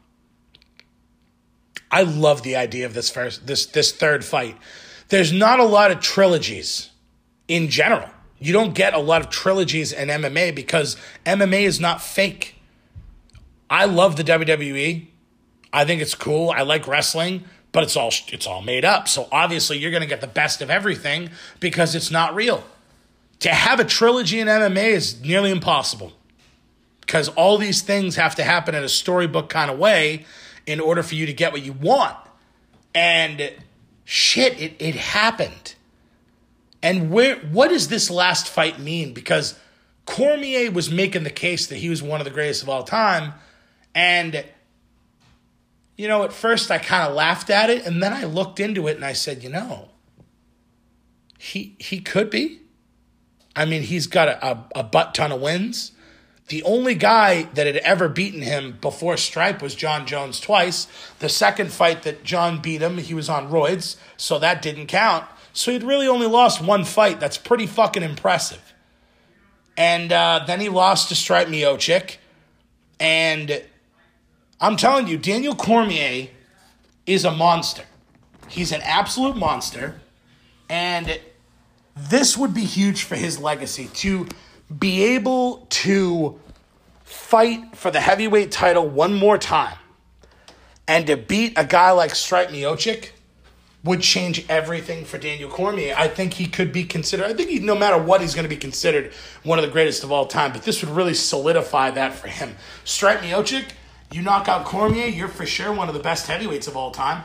I 1.91 2.03
love 2.03 2.43
the 2.43 2.57
idea 2.57 2.87
of 2.87 2.95
this 2.95 3.11
first 3.11 3.47
this 3.47 3.67
this 3.67 3.93
third 3.93 4.25
fight. 4.25 4.57
There's 5.09 5.33
not 5.33 5.61
a 5.61 5.65
lot 5.65 5.91
of 5.91 6.01
trilogies 6.01 6.89
in 7.49 7.69
general. 7.69 8.09
You 8.39 8.55
don't 8.55 8.75
get 8.75 8.95
a 8.95 8.99
lot 8.99 9.21
of 9.21 9.29
trilogies 9.29 9.93
in 9.93 10.09
MMA 10.09 10.55
because 10.55 10.97
MMA 11.27 11.63
is 11.63 11.81
not 11.81 12.01
fake. 12.01 12.55
I 13.69 13.85
love 13.85 14.17
the 14.17 14.25
WWE. 14.25 15.09
I 15.73 15.85
think 15.85 16.01
it's 16.01 16.15
cool. 16.15 16.51
I 16.51 16.63
like 16.63 16.87
wrestling, 16.87 17.45
but 17.73 17.85
it's 17.85 17.97
all 17.97 18.13
it's 18.29 18.47
all 18.47 18.63
made 18.63 18.85
up. 18.85 19.09
So 19.09 19.29
obviously 19.31 19.79
you're 19.79 19.91
going 19.91 20.03
to 20.03 20.09
get 20.09 20.21
the 20.21 20.27
best 20.27 20.63
of 20.63 20.71
everything 20.71 21.31
because 21.61 21.95
it's 21.95 22.11
not 22.11 22.35
real. 22.35 22.65
To 23.41 23.51
have 23.51 23.79
a 23.79 23.85
trilogy 23.85 24.41
in 24.41 24.49
MMA 24.49 24.89
is 24.89 25.21
nearly 25.21 25.51
impossible. 25.51 26.13
Because 27.01 27.29
all 27.31 27.57
these 27.57 27.81
things 27.81 28.17
have 28.17 28.35
to 28.35 28.45
happen 28.45 28.75
in 28.75 28.85
a 28.85 28.89
storybook 28.89 29.49
kind 29.49 29.71
of 29.71 29.79
way 29.79 30.27
in 30.67 30.81
order 30.81 31.03
for 31.03 31.15
you 31.15 31.25
to 31.25 31.33
get 31.33 31.53
what 31.53 31.63
you 31.63 31.73
want. 31.73 32.17
And 32.95 33.53
shit, 34.05 34.61
it, 34.61 34.75
it 34.79 34.95
happened. 34.95 35.75
And 36.83 37.11
where 37.11 37.37
what 37.37 37.69
does 37.69 37.89
this 37.89 38.11
last 38.11 38.49
fight 38.49 38.79
mean? 38.79 39.15
Because 39.15 39.59
Cormier 40.05 40.71
was 40.71 40.91
making 40.91 41.25
the 41.25 41.31
case 41.31 41.67
that 41.69 41.77
he 41.77 41.89
was 41.89 42.03
one 42.03 42.21
of 42.21 42.25
the 42.25 42.31
greatest 42.31 42.63
of 42.63 42.69
all 42.69 42.83
time. 42.83 43.35
And 43.95 44.45
you 45.99 46.09
know, 46.09 46.23
at 46.23 46.33
first 46.33 46.71
I 46.71 46.79
kind 46.79 47.07
of 47.07 47.15
laughed 47.15 47.51
at 47.51 47.69
it, 47.69 47.85
and 47.85 48.03
then 48.03 48.15
I 48.15 48.25
looked 48.25 48.61
into 48.61 48.87
it 48.87 48.97
and 48.97 49.05
I 49.05 49.13
said, 49.13 49.43
you 49.43 49.51
know, 49.51 49.91
he 51.39 51.77
he 51.79 52.01
could 52.01 52.31
be. 52.31 52.61
I 53.55 53.65
mean, 53.65 53.83
he's 53.83 54.07
got 54.07 54.29
a, 54.29 54.47
a, 54.47 54.65
a 54.77 54.83
butt 54.85 55.15
ton 55.15 55.33
of 55.33 55.41
wins. 55.41 55.93
The 56.47 56.63
only 56.63 56.95
guy 56.95 57.43
that 57.55 57.67
had 57.67 57.77
ever 57.79 58.09
beaten 58.09 58.41
him 58.41 58.79
before 58.81 59.17
Stipe 59.17 59.61
was 59.61 59.75
Jon 59.75 60.07
Jones 60.07 60.41
twice. 60.41 60.87
The 61.19 61.29
second 61.29 61.73
fight 61.73 62.05
that 62.05 62.25
Jon 62.25 62.61
beat 62.61 62.81
him, 62.81 62.97
he 62.99 63.13
was 63.13 63.29
on 63.29 63.51
roids, 63.51 63.97
so 64.17 64.39
that 64.39 64.63
didn't 64.63 64.87
count. 64.87 65.27
So 65.53 65.73
he'd 65.73 65.83
really 65.83 66.07
only 66.07 66.29
lost 66.29 66.63
one 66.63 66.85
fight. 66.85 67.21
That's 67.21 67.37
pretty 67.37 67.67
fucking 67.67 68.03
impressive. 68.03 68.73
And 69.77 70.13
uh, 70.13 70.45
then 70.47 70.61
he 70.61 70.69
lost 70.69 71.09
to 71.09 71.15
Stipe 71.15 71.47
Miocic. 71.47 72.17
And 73.01 73.63
I'm 74.61 74.77
telling 74.77 75.07
you, 75.07 75.19
Daniel 75.19 75.55
Cormier 75.55 76.29
is 77.07 77.25
a 77.25 77.31
monster. 77.31 77.85
He's 78.49 78.73
an 78.73 78.81
absolute 78.83 79.37
monster. 79.37 80.01
And 80.69 81.21
this 81.97 82.37
would 82.37 82.55
be 82.55 82.65
huge 82.65 83.05
for 83.05 83.17
his 83.17 83.39
legacy 83.39 83.89
to 83.95 84.27
be 84.77 85.03
able 85.15 85.67
to 85.71 86.39
fight 87.05 87.77
for 87.77 87.91
the 87.91 88.01
heavyweight 88.01 88.51
title 88.51 88.87
one 88.87 89.15
more 89.15 89.39
time 89.39 89.77
and 90.87 91.07
to 91.07 91.17
beat 91.17 91.55
a 91.57 91.65
guy 91.65 91.91
like 91.91 92.13
Stipe 92.13 92.49
Miocic 92.49 93.11
would 93.85 94.03
change 94.03 94.45
everything 94.49 95.05
for 95.05 95.19
Daniel 95.19 95.49
Cormier. 95.49 95.95
I 95.97 96.09
think 96.09 96.35
he 96.35 96.47
could 96.47 96.73
be 96.73 96.85
considered, 96.85 97.27
I 97.27 97.33
think 97.33 97.49
he, 97.49 97.61
no 97.61 97.77
matter 97.77 97.97
what, 97.97 98.21
he's 98.21 98.35
going 98.35 98.45
to 98.45 98.49
be 98.49 98.57
considered 98.57 99.13
one 99.45 99.59
of 99.59 99.65
the 99.65 99.71
greatest 99.71 100.05
of 100.05 100.13
all 100.13 100.27
time, 100.27 100.53
but 100.53 100.63
this 100.63 100.83
would 100.83 100.95
really 100.95 101.15
solidify 101.15 101.93
that 101.93 102.15
for 102.15 102.29
him. 102.29 102.57
Stipe 102.85 103.19
Miocic 103.19 103.65
You 104.11 104.23
knock 104.23 104.49
out 104.49 104.65
Cormier, 104.65 105.07
you're 105.07 105.29
for 105.29 105.45
sure 105.45 105.73
one 105.73 105.89
of 105.89 105.95
the 105.95 106.01
best 106.01 106.27
heavyweights 106.27 106.67
of 106.67 106.77
all 106.77 106.91
time. 106.91 107.25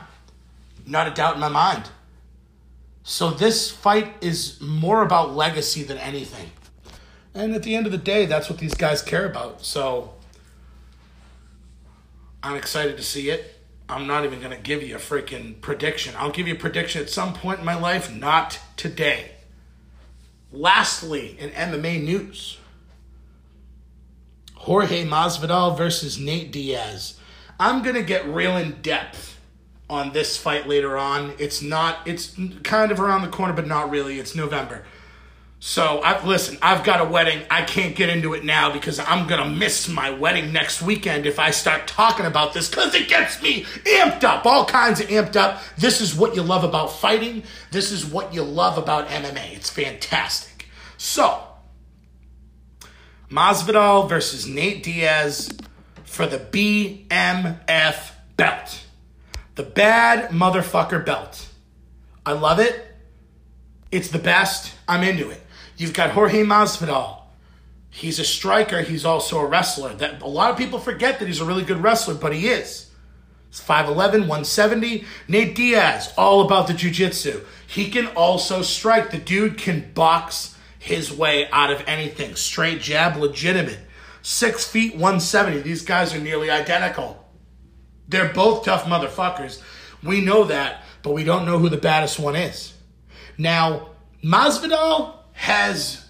Not 0.86 1.06
a 1.06 1.10
doubt 1.10 1.34
in 1.34 1.40
my 1.40 1.48
mind. 1.48 1.88
So 3.02 3.30
this 3.30 3.70
fight 3.70 4.14
is 4.20 4.60
more 4.60 5.02
about 5.02 5.34
legacy 5.34 5.82
than 5.82 5.98
anything. 5.98 6.50
And 7.34 7.54
at 7.54 7.62
the 7.62 7.74
end 7.74 7.86
of 7.86 7.92
the 7.92 7.98
day, 7.98 8.26
that's 8.26 8.48
what 8.48 8.58
these 8.58 8.74
guys 8.74 9.02
care 9.02 9.26
about. 9.26 9.64
So 9.64 10.14
I'm 12.42 12.56
excited 12.56 12.96
to 12.96 13.02
see 13.02 13.30
it. 13.30 13.60
I'm 13.88 14.06
not 14.06 14.24
even 14.24 14.40
going 14.40 14.56
to 14.56 14.62
give 14.62 14.82
you 14.82 14.96
a 14.96 14.98
freaking 14.98 15.60
prediction. 15.60 16.14
I'll 16.16 16.30
give 16.30 16.48
you 16.48 16.54
a 16.54 16.58
prediction 16.58 17.02
at 17.02 17.10
some 17.10 17.34
point 17.34 17.60
in 17.60 17.64
my 17.64 17.74
life, 17.74 18.14
not 18.14 18.58
today. 18.76 19.32
Lastly, 20.52 21.36
in 21.38 21.50
MMA 21.50 22.02
news, 22.02 22.58
Jorge 24.64 25.04
Masvidal 25.04 25.76
versus 25.76 26.18
Nate 26.18 26.50
Diaz. 26.50 27.18
I'm 27.60 27.82
going 27.82 27.96
to 27.96 28.02
get 28.02 28.26
real 28.26 28.56
in 28.56 28.80
depth 28.80 29.38
on 29.90 30.12
this 30.12 30.38
fight 30.38 30.66
later 30.66 30.96
on. 30.96 31.34
It's 31.38 31.60
not, 31.60 31.98
it's 32.06 32.34
kind 32.62 32.90
of 32.90 32.98
around 32.98 33.22
the 33.22 33.28
corner, 33.28 33.52
but 33.52 33.66
not 33.66 33.90
really. 33.90 34.18
It's 34.18 34.34
November. 34.34 34.84
So 35.60 36.02
I've 36.02 36.26
listen, 36.26 36.58
I've 36.60 36.84
got 36.84 37.00
a 37.00 37.06
wedding. 37.06 37.42
I 37.50 37.62
can't 37.62 37.96
get 37.96 38.10
into 38.10 38.34
it 38.34 38.44
now 38.44 38.70
because 38.70 38.98
I'm 38.98 39.26
gonna 39.26 39.48
miss 39.48 39.88
my 39.88 40.10
wedding 40.10 40.52
next 40.52 40.82
weekend 40.82 41.24
if 41.24 41.38
I 41.38 41.52
start 41.52 41.86
talking 41.86 42.26
about 42.26 42.52
this 42.52 42.68
because 42.68 42.94
it 42.94 43.08
gets 43.08 43.42
me 43.42 43.62
amped 43.86 44.24
up, 44.24 44.44
all 44.44 44.66
kinds 44.66 45.00
of 45.00 45.06
amped 45.06 45.36
up. 45.36 45.62
This 45.78 46.02
is 46.02 46.14
what 46.14 46.36
you 46.36 46.42
love 46.42 46.64
about 46.64 46.92
fighting. 46.92 47.44
This 47.70 47.92
is 47.92 48.04
what 48.04 48.34
you 48.34 48.42
love 48.42 48.76
about 48.76 49.08
MMA. 49.08 49.54
It's 49.56 49.70
fantastic. 49.70 50.68
So 50.98 51.42
Masvidal 53.34 54.08
versus 54.08 54.46
Nate 54.46 54.84
Diaz 54.84 55.50
for 56.04 56.24
the 56.24 56.38
BMF 56.38 58.12
belt. 58.36 58.84
The 59.56 59.64
bad 59.64 60.30
motherfucker 60.30 61.04
belt. 61.04 61.48
I 62.24 62.32
love 62.32 62.60
it. 62.60 62.94
It's 63.90 64.08
the 64.08 64.20
best. 64.20 64.74
I'm 64.86 65.02
into 65.02 65.30
it. 65.30 65.42
You've 65.76 65.94
got 65.94 66.10
Jorge 66.10 66.44
Masvidal. 66.44 67.22
He's 67.90 68.20
a 68.20 68.24
striker. 68.24 68.82
He's 68.82 69.04
also 69.04 69.40
a 69.40 69.46
wrestler. 69.46 69.94
That 69.94 70.22
a 70.22 70.28
lot 70.28 70.52
of 70.52 70.56
people 70.56 70.78
forget 70.78 71.18
that 71.18 71.26
he's 71.26 71.40
a 71.40 71.44
really 71.44 71.64
good 71.64 71.82
wrestler, 71.82 72.14
but 72.14 72.32
he 72.32 72.46
is. 72.46 72.90
He's 73.50 73.60
5'11", 73.60 74.28
170. 74.28 75.04
Nate 75.26 75.56
Diaz, 75.56 76.12
all 76.16 76.42
about 76.42 76.68
the 76.68 76.74
jiu-jitsu. 76.74 77.44
He 77.66 77.90
can 77.90 78.06
also 78.08 78.62
strike. 78.62 79.10
The 79.10 79.18
dude 79.18 79.58
can 79.58 79.92
box 79.92 80.53
his 80.84 81.10
way 81.10 81.48
out 81.50 81.70
of 81.70 81.82
anything. 81.86 82.36
Straight 82.36 82.78
jab, 82.78 83.16
legitimate. 83.16 83.78
Six 84.20 84.66
feet, 84.66 84.92
170. 84.92 85.62
These 85.62 85.80
guys 85.80 86.14
are 86.14 86.20
nearly 86.20 86.50
identical. 86.50 87.26
They're 88.06 88.34
both 88.34 88.66
tough 88.66 88.84
motherfuckers. 88.84 89.62
We 90.02 90.20
know 90.20 90.44
that, 90.44 90.82
but 91.02 91.12
we 91.12 91.24
don't 91.24 91.46
know 91.46 91.58
who 91.58 91.70
the 91.70 91.78
baddest 91.78 92.18
one 92.18 92.36
is. 92.36 92.74
Now, 93.38 93.88
Masvidal 94.22 95.14
has 95.32 96.06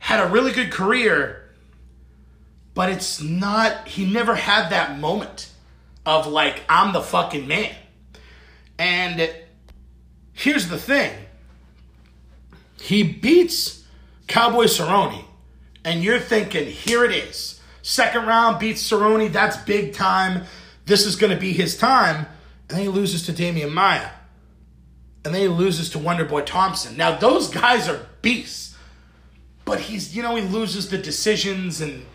had 0.00 0.18
a 0.18 0.26
really 0.26 0.50
good 0.50 0.72
career, 0.72 1.48
but 2.74 2.90
it's 2.90 3.22
not, 3.22 3.86
he 3.86 4.12
never 4.12 4.34
had 4.34 4.70
that 4.70 4.98
moment 4.98 5.52
of 6.04 6.26
like, 6.26 6.64
I'm 6.68 6.92
the 6.92 7.00
fucking 7.00 7.46
man. 7.46 7.76
And 8.76 9.32
here's 10.32 10.66
the 10.66 10.78
thing 10.78 11.16
he 12.80 13.04
beats 13.04 13.79
Cowboy 14.30 14.66
Cerrone, 14.66 15.24
and 15.84 16.04
you're 16.04 16.20
thinking, 16.20 16.66
here 16.68 17.04
it 17.04 17.10
is. 17.10 17.60
Second 17.82 18.26
round 18.26 18.60
beats 18.60 18.88
Cerrone, 18.88 19.32
that's 19.32 19.56
big 19.56 19.92
time. 19.92 20.44
This 20.86 21.04
is 21.04 21.16
going 21.16 21.32
to 21.34 21.40
be 21.40 21.52
his 21.52 21.76
time. 21.76 22.26
And 22.68 22.78
then 22.78 22.80
he 22.80 22.88
loses 22.88 23.26
to 23.26 23.32
Demian 23.32 23.72
Maia. 23.72 24.08
And 25.24 25.34
then 25.34 25.42
he 25.42 25.48
loses 25.48 25.90
to 25.90 25.98
Wonderboy 25.98 26.46
Thompson. 26.46 26.96
Now, 26.96 27.16
those 27.16 27.50
guys 27.50 27.88
are 27.88 28.06
beasts. 28.22 28.76
But 29.64 29.80
he's, 29.80 30.14
you 30.14 30.22
know, 30.22 30.36
he 30.36 30.42
loses 30.42 30.90
the 30.90 30.98
decisions 30.98 31.80
and 31.80 32.06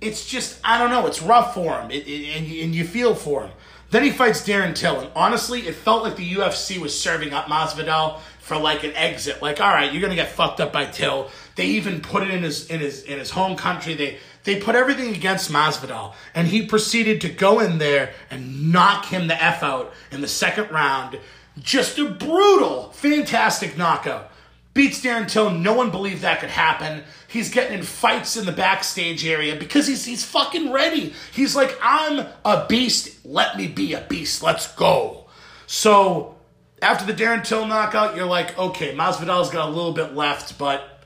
it's 0.00 0.24
just, 0.24 0.58
I 0.64 0.78
don't 0.78 0.90
know, 0.90 1.06
it's 1.06 1.20
rough 1.20 1.52
for 1.52 1.78
him. 1.82 1.90
It, 1.90 2.08
it, 2.08 2.34
and, 2.34 2.46
and 2.46 2.74
you 2.74 2.84
feel 2.84 3.14
for 3.14 3.42
him. 3.42 3.50
Then 3.92 4.04
he 4.04 4.10
fights 4.10 4.40
Darren 4.40 4.74
Till. 4.74 5.00
And 5.00 5.10
honestly, 5.14 5.68
it 5.68 5.74
felt 5.74 6.02
like 6.02 6.16
the 6.16 6.32
UFC 6.34 6.78
was 6.78 6.98
serving 6.98 7.34
up 7.34 7.44
Masvidal 7.44 8.20
for 8.40 8.56
like 8.56 8.84
an 8.84 8.92
exit. 8.94 9.42
Like, 9.42 9.60
all 9.60 9.68
right, 9.68 9.92
you're 9.92 10.08
to 10.08 10.16
get 10.16 10.30
fucked 10.30 10.60
up 10.60 10.72
by 10.72 10.86
Till. 10.86 11.30
They 11.56 11.66
even 11.66 12.00
put 12.00 12.22
it 12.22 12.30
in 12.30 12.42
his 12.42 12.66
in 12.68 12.80
his 12.80 13.02
in 13.02 13.18
his 13.18 13.30
home 13.30 13.54
country. 13.54 13.92
They 13.92 14.18
they 14.44 14.58
put 14.58 14.76
everything 14.76 15.14
against 15.14 15.52
Masvidal, 15.52 16.14
and 16.34 16.48
he 16.48 16.64
proceeded 16.64 17.20
to 17.20 17.28
go 17.28 17.60
in 17.60 17.76
there 17.76 18.14
and 18.30 18.72
knock 18.72 19.04
him 19.04 19.26
the 19.28 19.40
f 19.40 19.62
out 19.62 19.92
in 20.10 20.22
the 20.22 20.28
second 20.28 20.70
round. 20.70 21.18
Just 21.58 21.98
a 21.98 22.06
brutal, 22.06 22.92
fantastic 22.92 23.76
knockout. 23.76 24.31
Beats 24.74 25.02
Darren 25.02 25.28
Till. 25.28 25.50
No 25.50 25.74
one 25.74 25.90
believed 25.90 26.22
that 26.22 26.40
could 26.40 26.50
happen. 26.50 27.04
He's 27.28 27.50
getting 27.50 27.78
in 27.78 27.84
fights 27.84 28.36
in 28.36 28.46
the 28.46 28.52
backstage 28.52 29.26
area 29.26 29.56
because 29.56 29.86
he's 29.86 30.04
he's 30.04 30.24
fucking 30.24 30.72
ready. 30.72 31.12
He's 31.32 31.54
like, 31.54 31.78
I'm 31.82 32.26
a 32.44 32.66
beast. 32.68 33.24
Let 33.24 33.56
me 33.56 33.66
be 33.66 33.92
a 33.92 34.00
beast. 34.00 34.42
Let's 34.42 34.72
go. 34.74 35.26
So 35.66 36.36
after 36.80 37.06
the 37.06 37.14
Darren 37.14 37.44
Till 37.44 37.66
knockout, 37.66 38.16
you're 38.16 38.26
like, 38.26 38.58
okay, 38.58 38.94
Masvidal's 38.94 39.50
got 39.50 39.68
a 39.68 39.72
little 39.72 39.92
bit 39.92 40.14
left, 40.14 40.58
but 40.58 41.04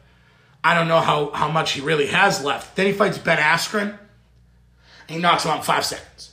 I 0.64 0.74
don't 0.74 0.88
know 0.88 1.00
how, 1.00 1.30
how 1.30 1.48
much 1.50 1.72
he 1.72 1.80
really 1.80 2.06
has 2.06 2.42
left. 2.42 2.74
Then 2.76 2.86
he 2.86 2.92
fights 2.92 3.18
Ben 3.18 3.38
Askren, 3.38 3.90
and 3.90 3.98
he 5.08 5.18
knocks 5.18 5.44
him 5.44 5.52
out 5.52 5.58
in 5.58 5.62
five 5.62 5.84
seconds. 5.84 6.32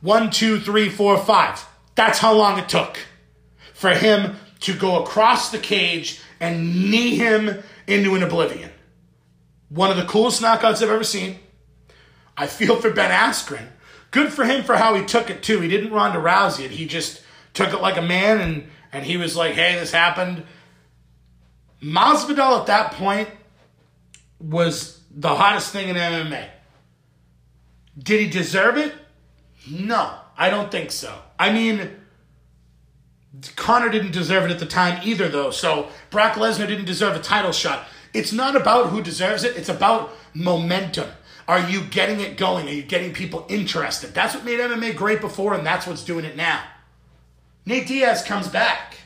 One, 0.00 0.30
two, 0.30 0.60
three, 0.60 0.90
four, 0.90 1.16
five. 1.16 1.64
That's 1.94 2.18
how 2.18 2.34
long 2.34 2.58
it 2.58 2.68
took 2.68 2.98
for 3.72 3.90
him 3.90 4.36
to 4.60 4.74
go 4.74 5.02
across 5.02 5.50
the 5.50 5.58
cage 5.58 6.20
and 6.40 6.90
knee 6.90 7.16
him 7.16 7.62
into 7.86 8.14
an 8.14 8.22
oblivion. 8.22 8.70
One 9.68 9.90
of 9.90 9.96
the 9.96 10.04
coolest 10.04 10.42
knockouts 10.42 10.82
I've 10.82 10.90
ever 10.90 11.04
seen. 11.04 11.38
I 12.36 12.46
feel 12.46 12.76
for 12.76 12.90
Ben 12.90 13.10
Askren. 13.10 13.68
Good 14.10 14.32
for 14.32 14.44
him 14.44 14.64
for 14.64 14.76
how 14.76 14.94
he 14.94 15.04
took 15.04 15.30
it 15.30 15.42
too. 15.42 15.60
He 15.60 15.68
didn't 15.68 15.92
Ronda 15.92 16.18
Rousey 16.18 16.64
it. 16.64 16.70
He 16.70 16.86
just 16.86 17.22
took 17.52 17.72
it 17.72 17.80
like 17.80 17.96
a 17.96 18.02
man 18.02 18.40
and 18.40 18.70
and 18.92 19.04
he 19.04 19.16
was 19.16 19.34
like, 19.36 19.54
"Hey, 19.54 19.74
this 19.74 19.90
happened." 19.90 20.44
Masvidal 21.82 22.60
at 22.60 22.66
that 22.66 22.92
point 22.92 23.28
was 24.38 25.00
the 25.10 25.34
hottest 25.34 25.72
thing 25.72 25.88
in 25.88 25.96
MMA. 25.96 26.48
Did 27.98 28.20
he 28.20 28.26
deserve 28.28 28.76
it? 28.76 28.94
No, 29.68 30.14
I 30.36 30.50
don't 30.50 30.70
think 30.70 30.90
so. 30.90 31.16
I 31.38 31.52
mean, 31.52 31.90
Conor 33.56 33.88
didn't 33.90 34.12
deserve 34.12 34.44
it 34.44 34.50
at 34.50 34.58
the 34.58 34.66
time 34.66 35.00
either, 35.04 35.28
though. 35.28 35.50
So 35.50 35.88
Brock 36.10 36.34
Lesnar 36.34 36.66
didn't 36.66 36.84
deserve 36.84 37.16
a 37.16 37.20
title 37.20 37.52
shot. 37.52 37.86
It's 38.12 38.32
not 38.32 38.54
about 38.54 38.90
who 38.90 39.02
deserves 39.02 39.44
it, 39.44 39.56
it's 39.56 39.68
about 39.68 40.14
momentum. 40.34 41.08
Are 41.46 41.68
you 41.68 41.82
getting 41.82 42.20
it 42.20 42.36
going? 42.36 42.68
Are 42.68 42.72
you 42.72 42.82
getting 42.82 43.12
people 43.12 43.44
interested? 43.48 44.14
That's 44.14 44.34
what 44.34 44.44
made 44.44 44.60
MMA 44.60 44.96
great 44.96 45.20
before, 45.20 45.52
and 45.54 45.66
that's 45.66 45.86
what's 45.86 46.04
doing 46.04 46.24
it 46.24 46.36
now. 46.36 46.62
Nate 47.66 47.86
Diaz 47.86 48.22
comes 48.22 48.48
back. 48.48 48.98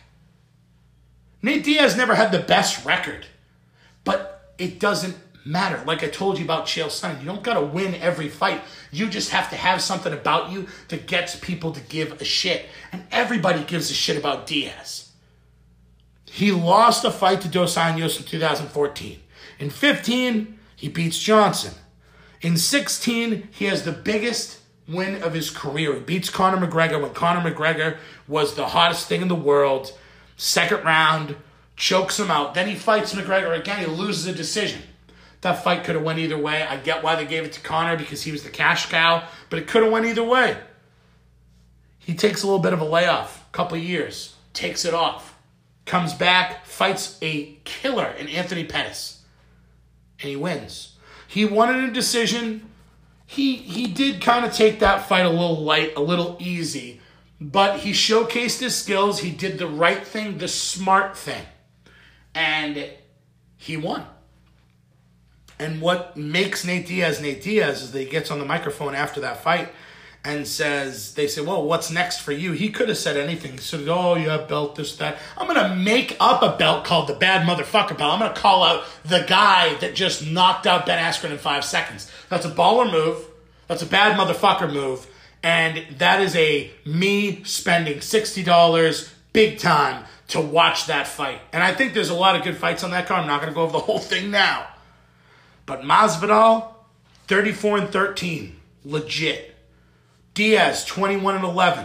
Nate 1.43 1.64
Diaz 1.64 1.97
never 1.97 2.14
had 2.14 2.33
the 2.33 2.38
best 2.38 2.85
record, 2.85 3.27
but 4.05 4.53
it 4.59 4.79
doesn't 4.79 5.17
matter. 5.49 5.83
Like 5.87 6.05
I 6.05 6.09
told 6.09 6.39
you 6.39 6.45
about 6.45 6.67
Chael 6.67 6.87
Sonnen, 6.87 7.21
you 7.21 7.27
don't 7.27 7.43
got 7.43 7.55
to 7.55 7.63
win 7.63 7.95
every 7.97 8.29
fight. 8.29 8.61
You 8.93 9.09
just 9.09 9.31
have 9.31 9.49
to 9.51 9.57
have 9.57 9.81
something 9.81 10.13
about 10.13 10.53
you 10.53 10.69
that 10.89 11.07
gets 11.07 11.37
people 11.37 11.73
to 11.73 11.81
give 11.81 12.21
a 12.21 12.25
shit. 12.25 12.67
And 12.93 13.05
everybody 13.11 13.65
gives 13.65 13.91
a 13.91 13.95
shit 13.95 14.19
about 14.19 14.47
Diaz. 14.47 15.11
He 16.27 16.53
lost 16.53 17.05
a 17.05 17.11
fight 17.11 17.41
to 17.41 17.49
Dos 17.49 17.77
Anjos 17.77 18.19
in 18.19 18.27
2014. 18.27 19.21
In 19.59 19.71
15, 19.71 20.59
he 20.77 20.89
beats 20.89 21.19
Johnson. 21.19 21.75
In 22.43 22.57
16, 22.57 23.49
he 23.51 23.65
has 23.65 23.85
the 23.85 23.93
biggest 23.93 24.59
win 24.87 25.23
of 25.23 25.35
his 25.35 25.51
career. 25.51 25.95
He 25.95 26.01
beats 26.01 26.31
Conor 26.31 26.65
McGregor 26.65 27.01
when 27.01 27.13
Conor 27.13 27.51
McGregor 27.51 27.97
was 28.29 28.55
the 28.55 28.69
hottest 28.69 29.09
thing 29.09 29.23
in 29.23 29.29
the 29.29 29.35
world. 29.35 29.93
Second 30.37 30.85
round, 30.85 31.37
chokes 31.75 32.21
him 32.21 32.31
out. 32.31 32.55
Then 32.55 32.69
he 32.69 32.75
fights 32.75 33.15
McGregor 33.15 33.59
again. 33.59 33.79
He 33.81 33.87
loses 33.87 34.27
a 34.27 34.33
decision. 34.33 34.83
That 35.40 35.62
fight 35.62 35.85
could 35.85 35.94
have 35.94 36.05
went 36.05 36.18
either 36.18 36.38
way. 36.38 36.62
I 36.62 36.77
get 36.77 37.03
why 37.03 37.14
they 37.14 37.27
gave 37.27 37.44
it 37.44 37.53
to 37.53 37.61
Conor 37.61 37.96
because 37.96 38.22
he 38.22 38.33
was 38.33 38.42
the 38.42 38.51
cash 38.51 38.87
cow, 38.87 39.24
but 39.51 39.59
it 39.59 39.68
could 39.68 39.83
have 39.83 39.92
went 39.92 40.07
either 40.07 40.24
way. 40.24 40.57
He 41.98 42.14
takes 42.14 42.42
a 42.42 42.46
little 42.46 42.62
bit 42.62 42.72
of 42.72 42.81
a 42.81 42.85
layoff, 42.85 43.46
a 43.48 43.53
couple 43.53 43.77
years, 43.77 44.35
takes 44.53 44.85
it 44.85 44.94
off, 44.94 45.37
comes 45.85 46.14
back, 46.14 46.64
fights 46.64 47.18
a 47.22 47.59
killer 47.64 48.07
in 48.07 48.29
Anthony 48.29 48.64
Pettis, 48.64 49.22
and 50.20 50.31
he 50.31 50.37
wins. 50.37 50.96
He 51.29 51.42
in 51.42 51.85
a 51.85 51.92
decision. 51.92 52.70
He 53.27 53.57
he 53.57 53.87
did 53.87 54.22
kind 54.22 54.46
of 54.46 54.55
take 54.55 54.81
that 54.81 55.07
fight 55.07 55.27
a 55.27 55.31
little 55.31 55.62
light, 55.62 55.92
a 55.96 56.01
little 56.01 56.38
easy, 56.40 57.03
but 57.38 57.81
he 57.81 57.92
showcased 57.92 58.61
his 58.61 58.74
skills. 58.74 59.20
He 59.20 59.31
did 59.31 59.59
the 59.59 59.66
right 59.66 60.05
thing, 60.05 60.38
the 60.38 60.48
smart 60.48 61.16
thing, 61.16 61.44
and 62.35 62.88
he 63.59 63.77
won. 63.77 64.07
And 65.59 65.81
what 65.81 66.16
makes 66.16 66.64
Nate 66.64 66.87
Diaz 66.87 67.21
Nate 67.21 67.42
Diaz 67.42 67.83
is 67.83 67.92
that 67.92 67.99
he 67.99 68.07
gets 68.07 68.31
on 68.31 68.38
the 68.38 68.44
microphone 68.44 68.94
after 68.94 69.21
that 69.21 69.42
fight 69.42 69.71
and 70.25 70.47
says, 70.47 71.14
they 71.14 71.27
say, 71.27 71.40
well, 71.40 71.64
what's 71.64 71.90
next 71.90 72.21
for 72.21 72.33
you? 72.33 72.53
He 72.53 72.71
could 72.71 72.88
have 72.88 72.99
said 72.99 73.16
anything. 73.16 73.53
He 73.53 73.59
said, 73.59 73.88
oh, 73.88 74.14
yeah, 74.16 74.38
belt, 74.38 74.75
this, 74.75 74.97
that. 74.97 75.16
I'm 75.37 75.47
going 75.47 75.71
to 75.71 75.77
make 75.77 76.16
up 76.21 76.42
a 76.42 76.57
belt 76.57 76.85
called 76.85 77.09
the 77.09 77.14
bad 77.14 77.47
motherfucker 77.47 77.97
belt. 77.97 78.12
I'm 78.12 78.18
going 78.18 78.35
to 78.35 78.40
call 78.40 78.62
out 78.64 78.85
the 79.05 79.25
guy 79.29 79.75
that 79.77 79.94
just 79.94 80.27
knocked 80.27 80.66
out 80.66 80.87
Ben 80.87 81.03
Askren 81.03 81.31
in 81.31 81.38
five 81.38 81.64
seconds. 81.64 82.11
That's 82.29 82.44
a 82.44 82.51
baller 82.51 82.90
move. 82.90 83.25
That's 83.68 83.83
a 83.83 83.87
bad 83.87 84.18
motherfucker 84.18 84.73
move. 84.73 85.07
And 85.42 85.85
that 85.99 86.21
is 86.21 86.35
a 86.35 86.71
me 86.85 87.44
spending 87.44 87.99
$60 87.99 89.12
big 89.33 89.59
time 89.59 90.05
to 90.29 90.40
watch 90.40 90.87
that 90.87 91.07
fight. 91.07 91.40
And 91.53 91.62
I 91.62 91.73
think 91.73 91.94
there's 91.94 92.11
a 92.11 92.14
lot 92.14 92.37
of 92.37 92.42
good 92.42 92.57
fights 92.57 92.83
on 92.83 92.90
that 92.90 93.07
card. 93.07 93.23
I'm 93.23 93.29
not 93.29 93.40
going 93.40 93.53
to 93.53 93.55
go 93.55 93.62
over 93.62 93.73
the 93.73 93.79
whole 93.79 94.01
thing 94.01 94.31
now. 94.31 94.66
But 95.69 95.83
Masvidal, 95.83 96.67
34 97.27 97.79
and 97.79 97.89
13. 97.91 98.57
Legit. 98.87 99.55
Diaz, 100.33 100.87
21 100.87 101.37
and 101.37 101.45
11. 101.45 101.85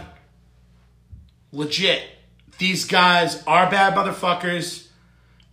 Legit. 1.52 2.02
These 2.56 2.86
guys 2.86 3.44
are 3.46 3.70
bad 3.70 3.94
motherfuckers. 3.94 4.88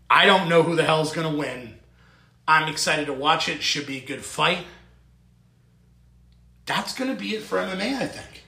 I 0.09 0.25
don't 0.25 0.47
know 0.47 0.63
who 0.63 0.77
the 0.77 0.83
hell 0.83 1.01
is 1.01 1.11
going 1.11 1.29
to 1.29 1.37
win. 1.37 1.75
I'm 2.47 2.69
excited 2.69 3.07
to 3.07 3.13
watch 3.13 3.49
it. 3.49 3.61
Should 3.61 3.85
be 3.85 3.97
a 3.97 4.05
good 4.05 4.23
fight. 4.23 4.65
That's 6.65 6.97
going 6.97 7.13
to 7.13 7.19
be 7.19 7.35
it 7.35 7.41
for 7.41 7.57
MMA, 7.57 7.97
I 7.97 8.07
think. 8.07 8.45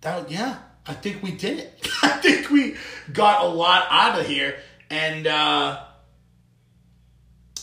That, 0.00 0.28
yeah, 0.28 0.58
I 0.84 0.94
think 0.94 1.22
we 1.22 1.30
did 1.30 1.60
it. 1.60 1.88
I 2.02 2.08
think 2.08 2.50
we 2.50 2.74
got 3.12 3.44
a 3.44 3.48
lot 3.48 3.86
out 3.88 4.18
of 4.18 4.26
here. 4.26 4.56
And, 4.90 5.28
uh, 5.28 5.84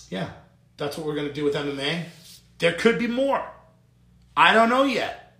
yeah, 0.10 0.30
that's 0.78 0.98
what 0.98 1.06
we're 1.06 1.15
going 1.15 1.28
to 1.28 1.34
do 1.34 1.43
with 1.43 1.56
MMA. 1.56 2.06
There 2.60 2.74
could 2.74 3.00
be 3.00 3.08
more. 3.08 3.46
I 4.36 4.54
don't 4.54 4.70
know 4.70 4.84
yet. 4.84 5.36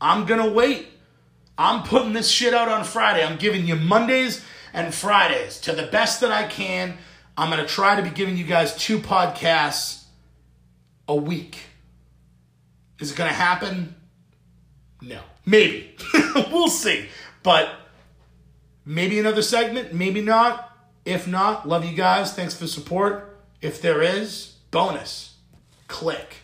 I'm 0.00 0.26
going 0.26 0.42
to 0.44 0.50
wait. 0.50 0.88
I'm 1.56 1.82
putting 1.84 2.12
this 2.12 2.30
shit 2.30 2.52
out 2.52 2.68
on 2.68 2.84
Friday. 2.84 3.24
I'm 3.24 3.38
giving 3.38 3.66
you 3.66 3.76
Mondays 3.76 4.44
and 4.72 4.92
Fridays 4.92 5.60
to 5.60 5.72
the 5.72 5.86
best 5.86 6.20
that 6.20 6.32
I 6.32 6.46
can. 6.46 6.98
I'm 7.36 7.50
going 7.50 7.62
to 7.62 7.68
try 7.68 7.96
to 7.96 8.02
be 8.02 8.10
giving 8.10 8.36
you 8.36 8.44
guys 8.44 8.76
two 8.76 8.98
podcasts 8.98 10.04
a 11.08 11.16
week. 11.16 11.58
Is 12.98 13.12
it 13.12 13.16
going 13.16 13.30
to 13.30 13.34
happen? 13.34 13.94
No. 15.00 15.20
Maybe. 15.46 15.96
we'll 16.34 16.68
see. 16.68 17.06
But 17.42 17.70
maybe 18.84 19.18
another 19.18 19.42
segment, 19.42 19.92
maybe 19.92 20.20
not. 20.20 20.70
If 21.04 21.26
not, 21.26 21.68
love 21.68 21.84
you 21.84 21.94
guys. 21.94 22.32
Thanks 22.32 22.54
for 22.54 22.64
the 22.64 22.68
support. 22.68 23.33
If 23.64 23.80
there 23.80 24.02
is, 24.02 24.58
bonus. 24.70 25.38
Click. 25.88 26.43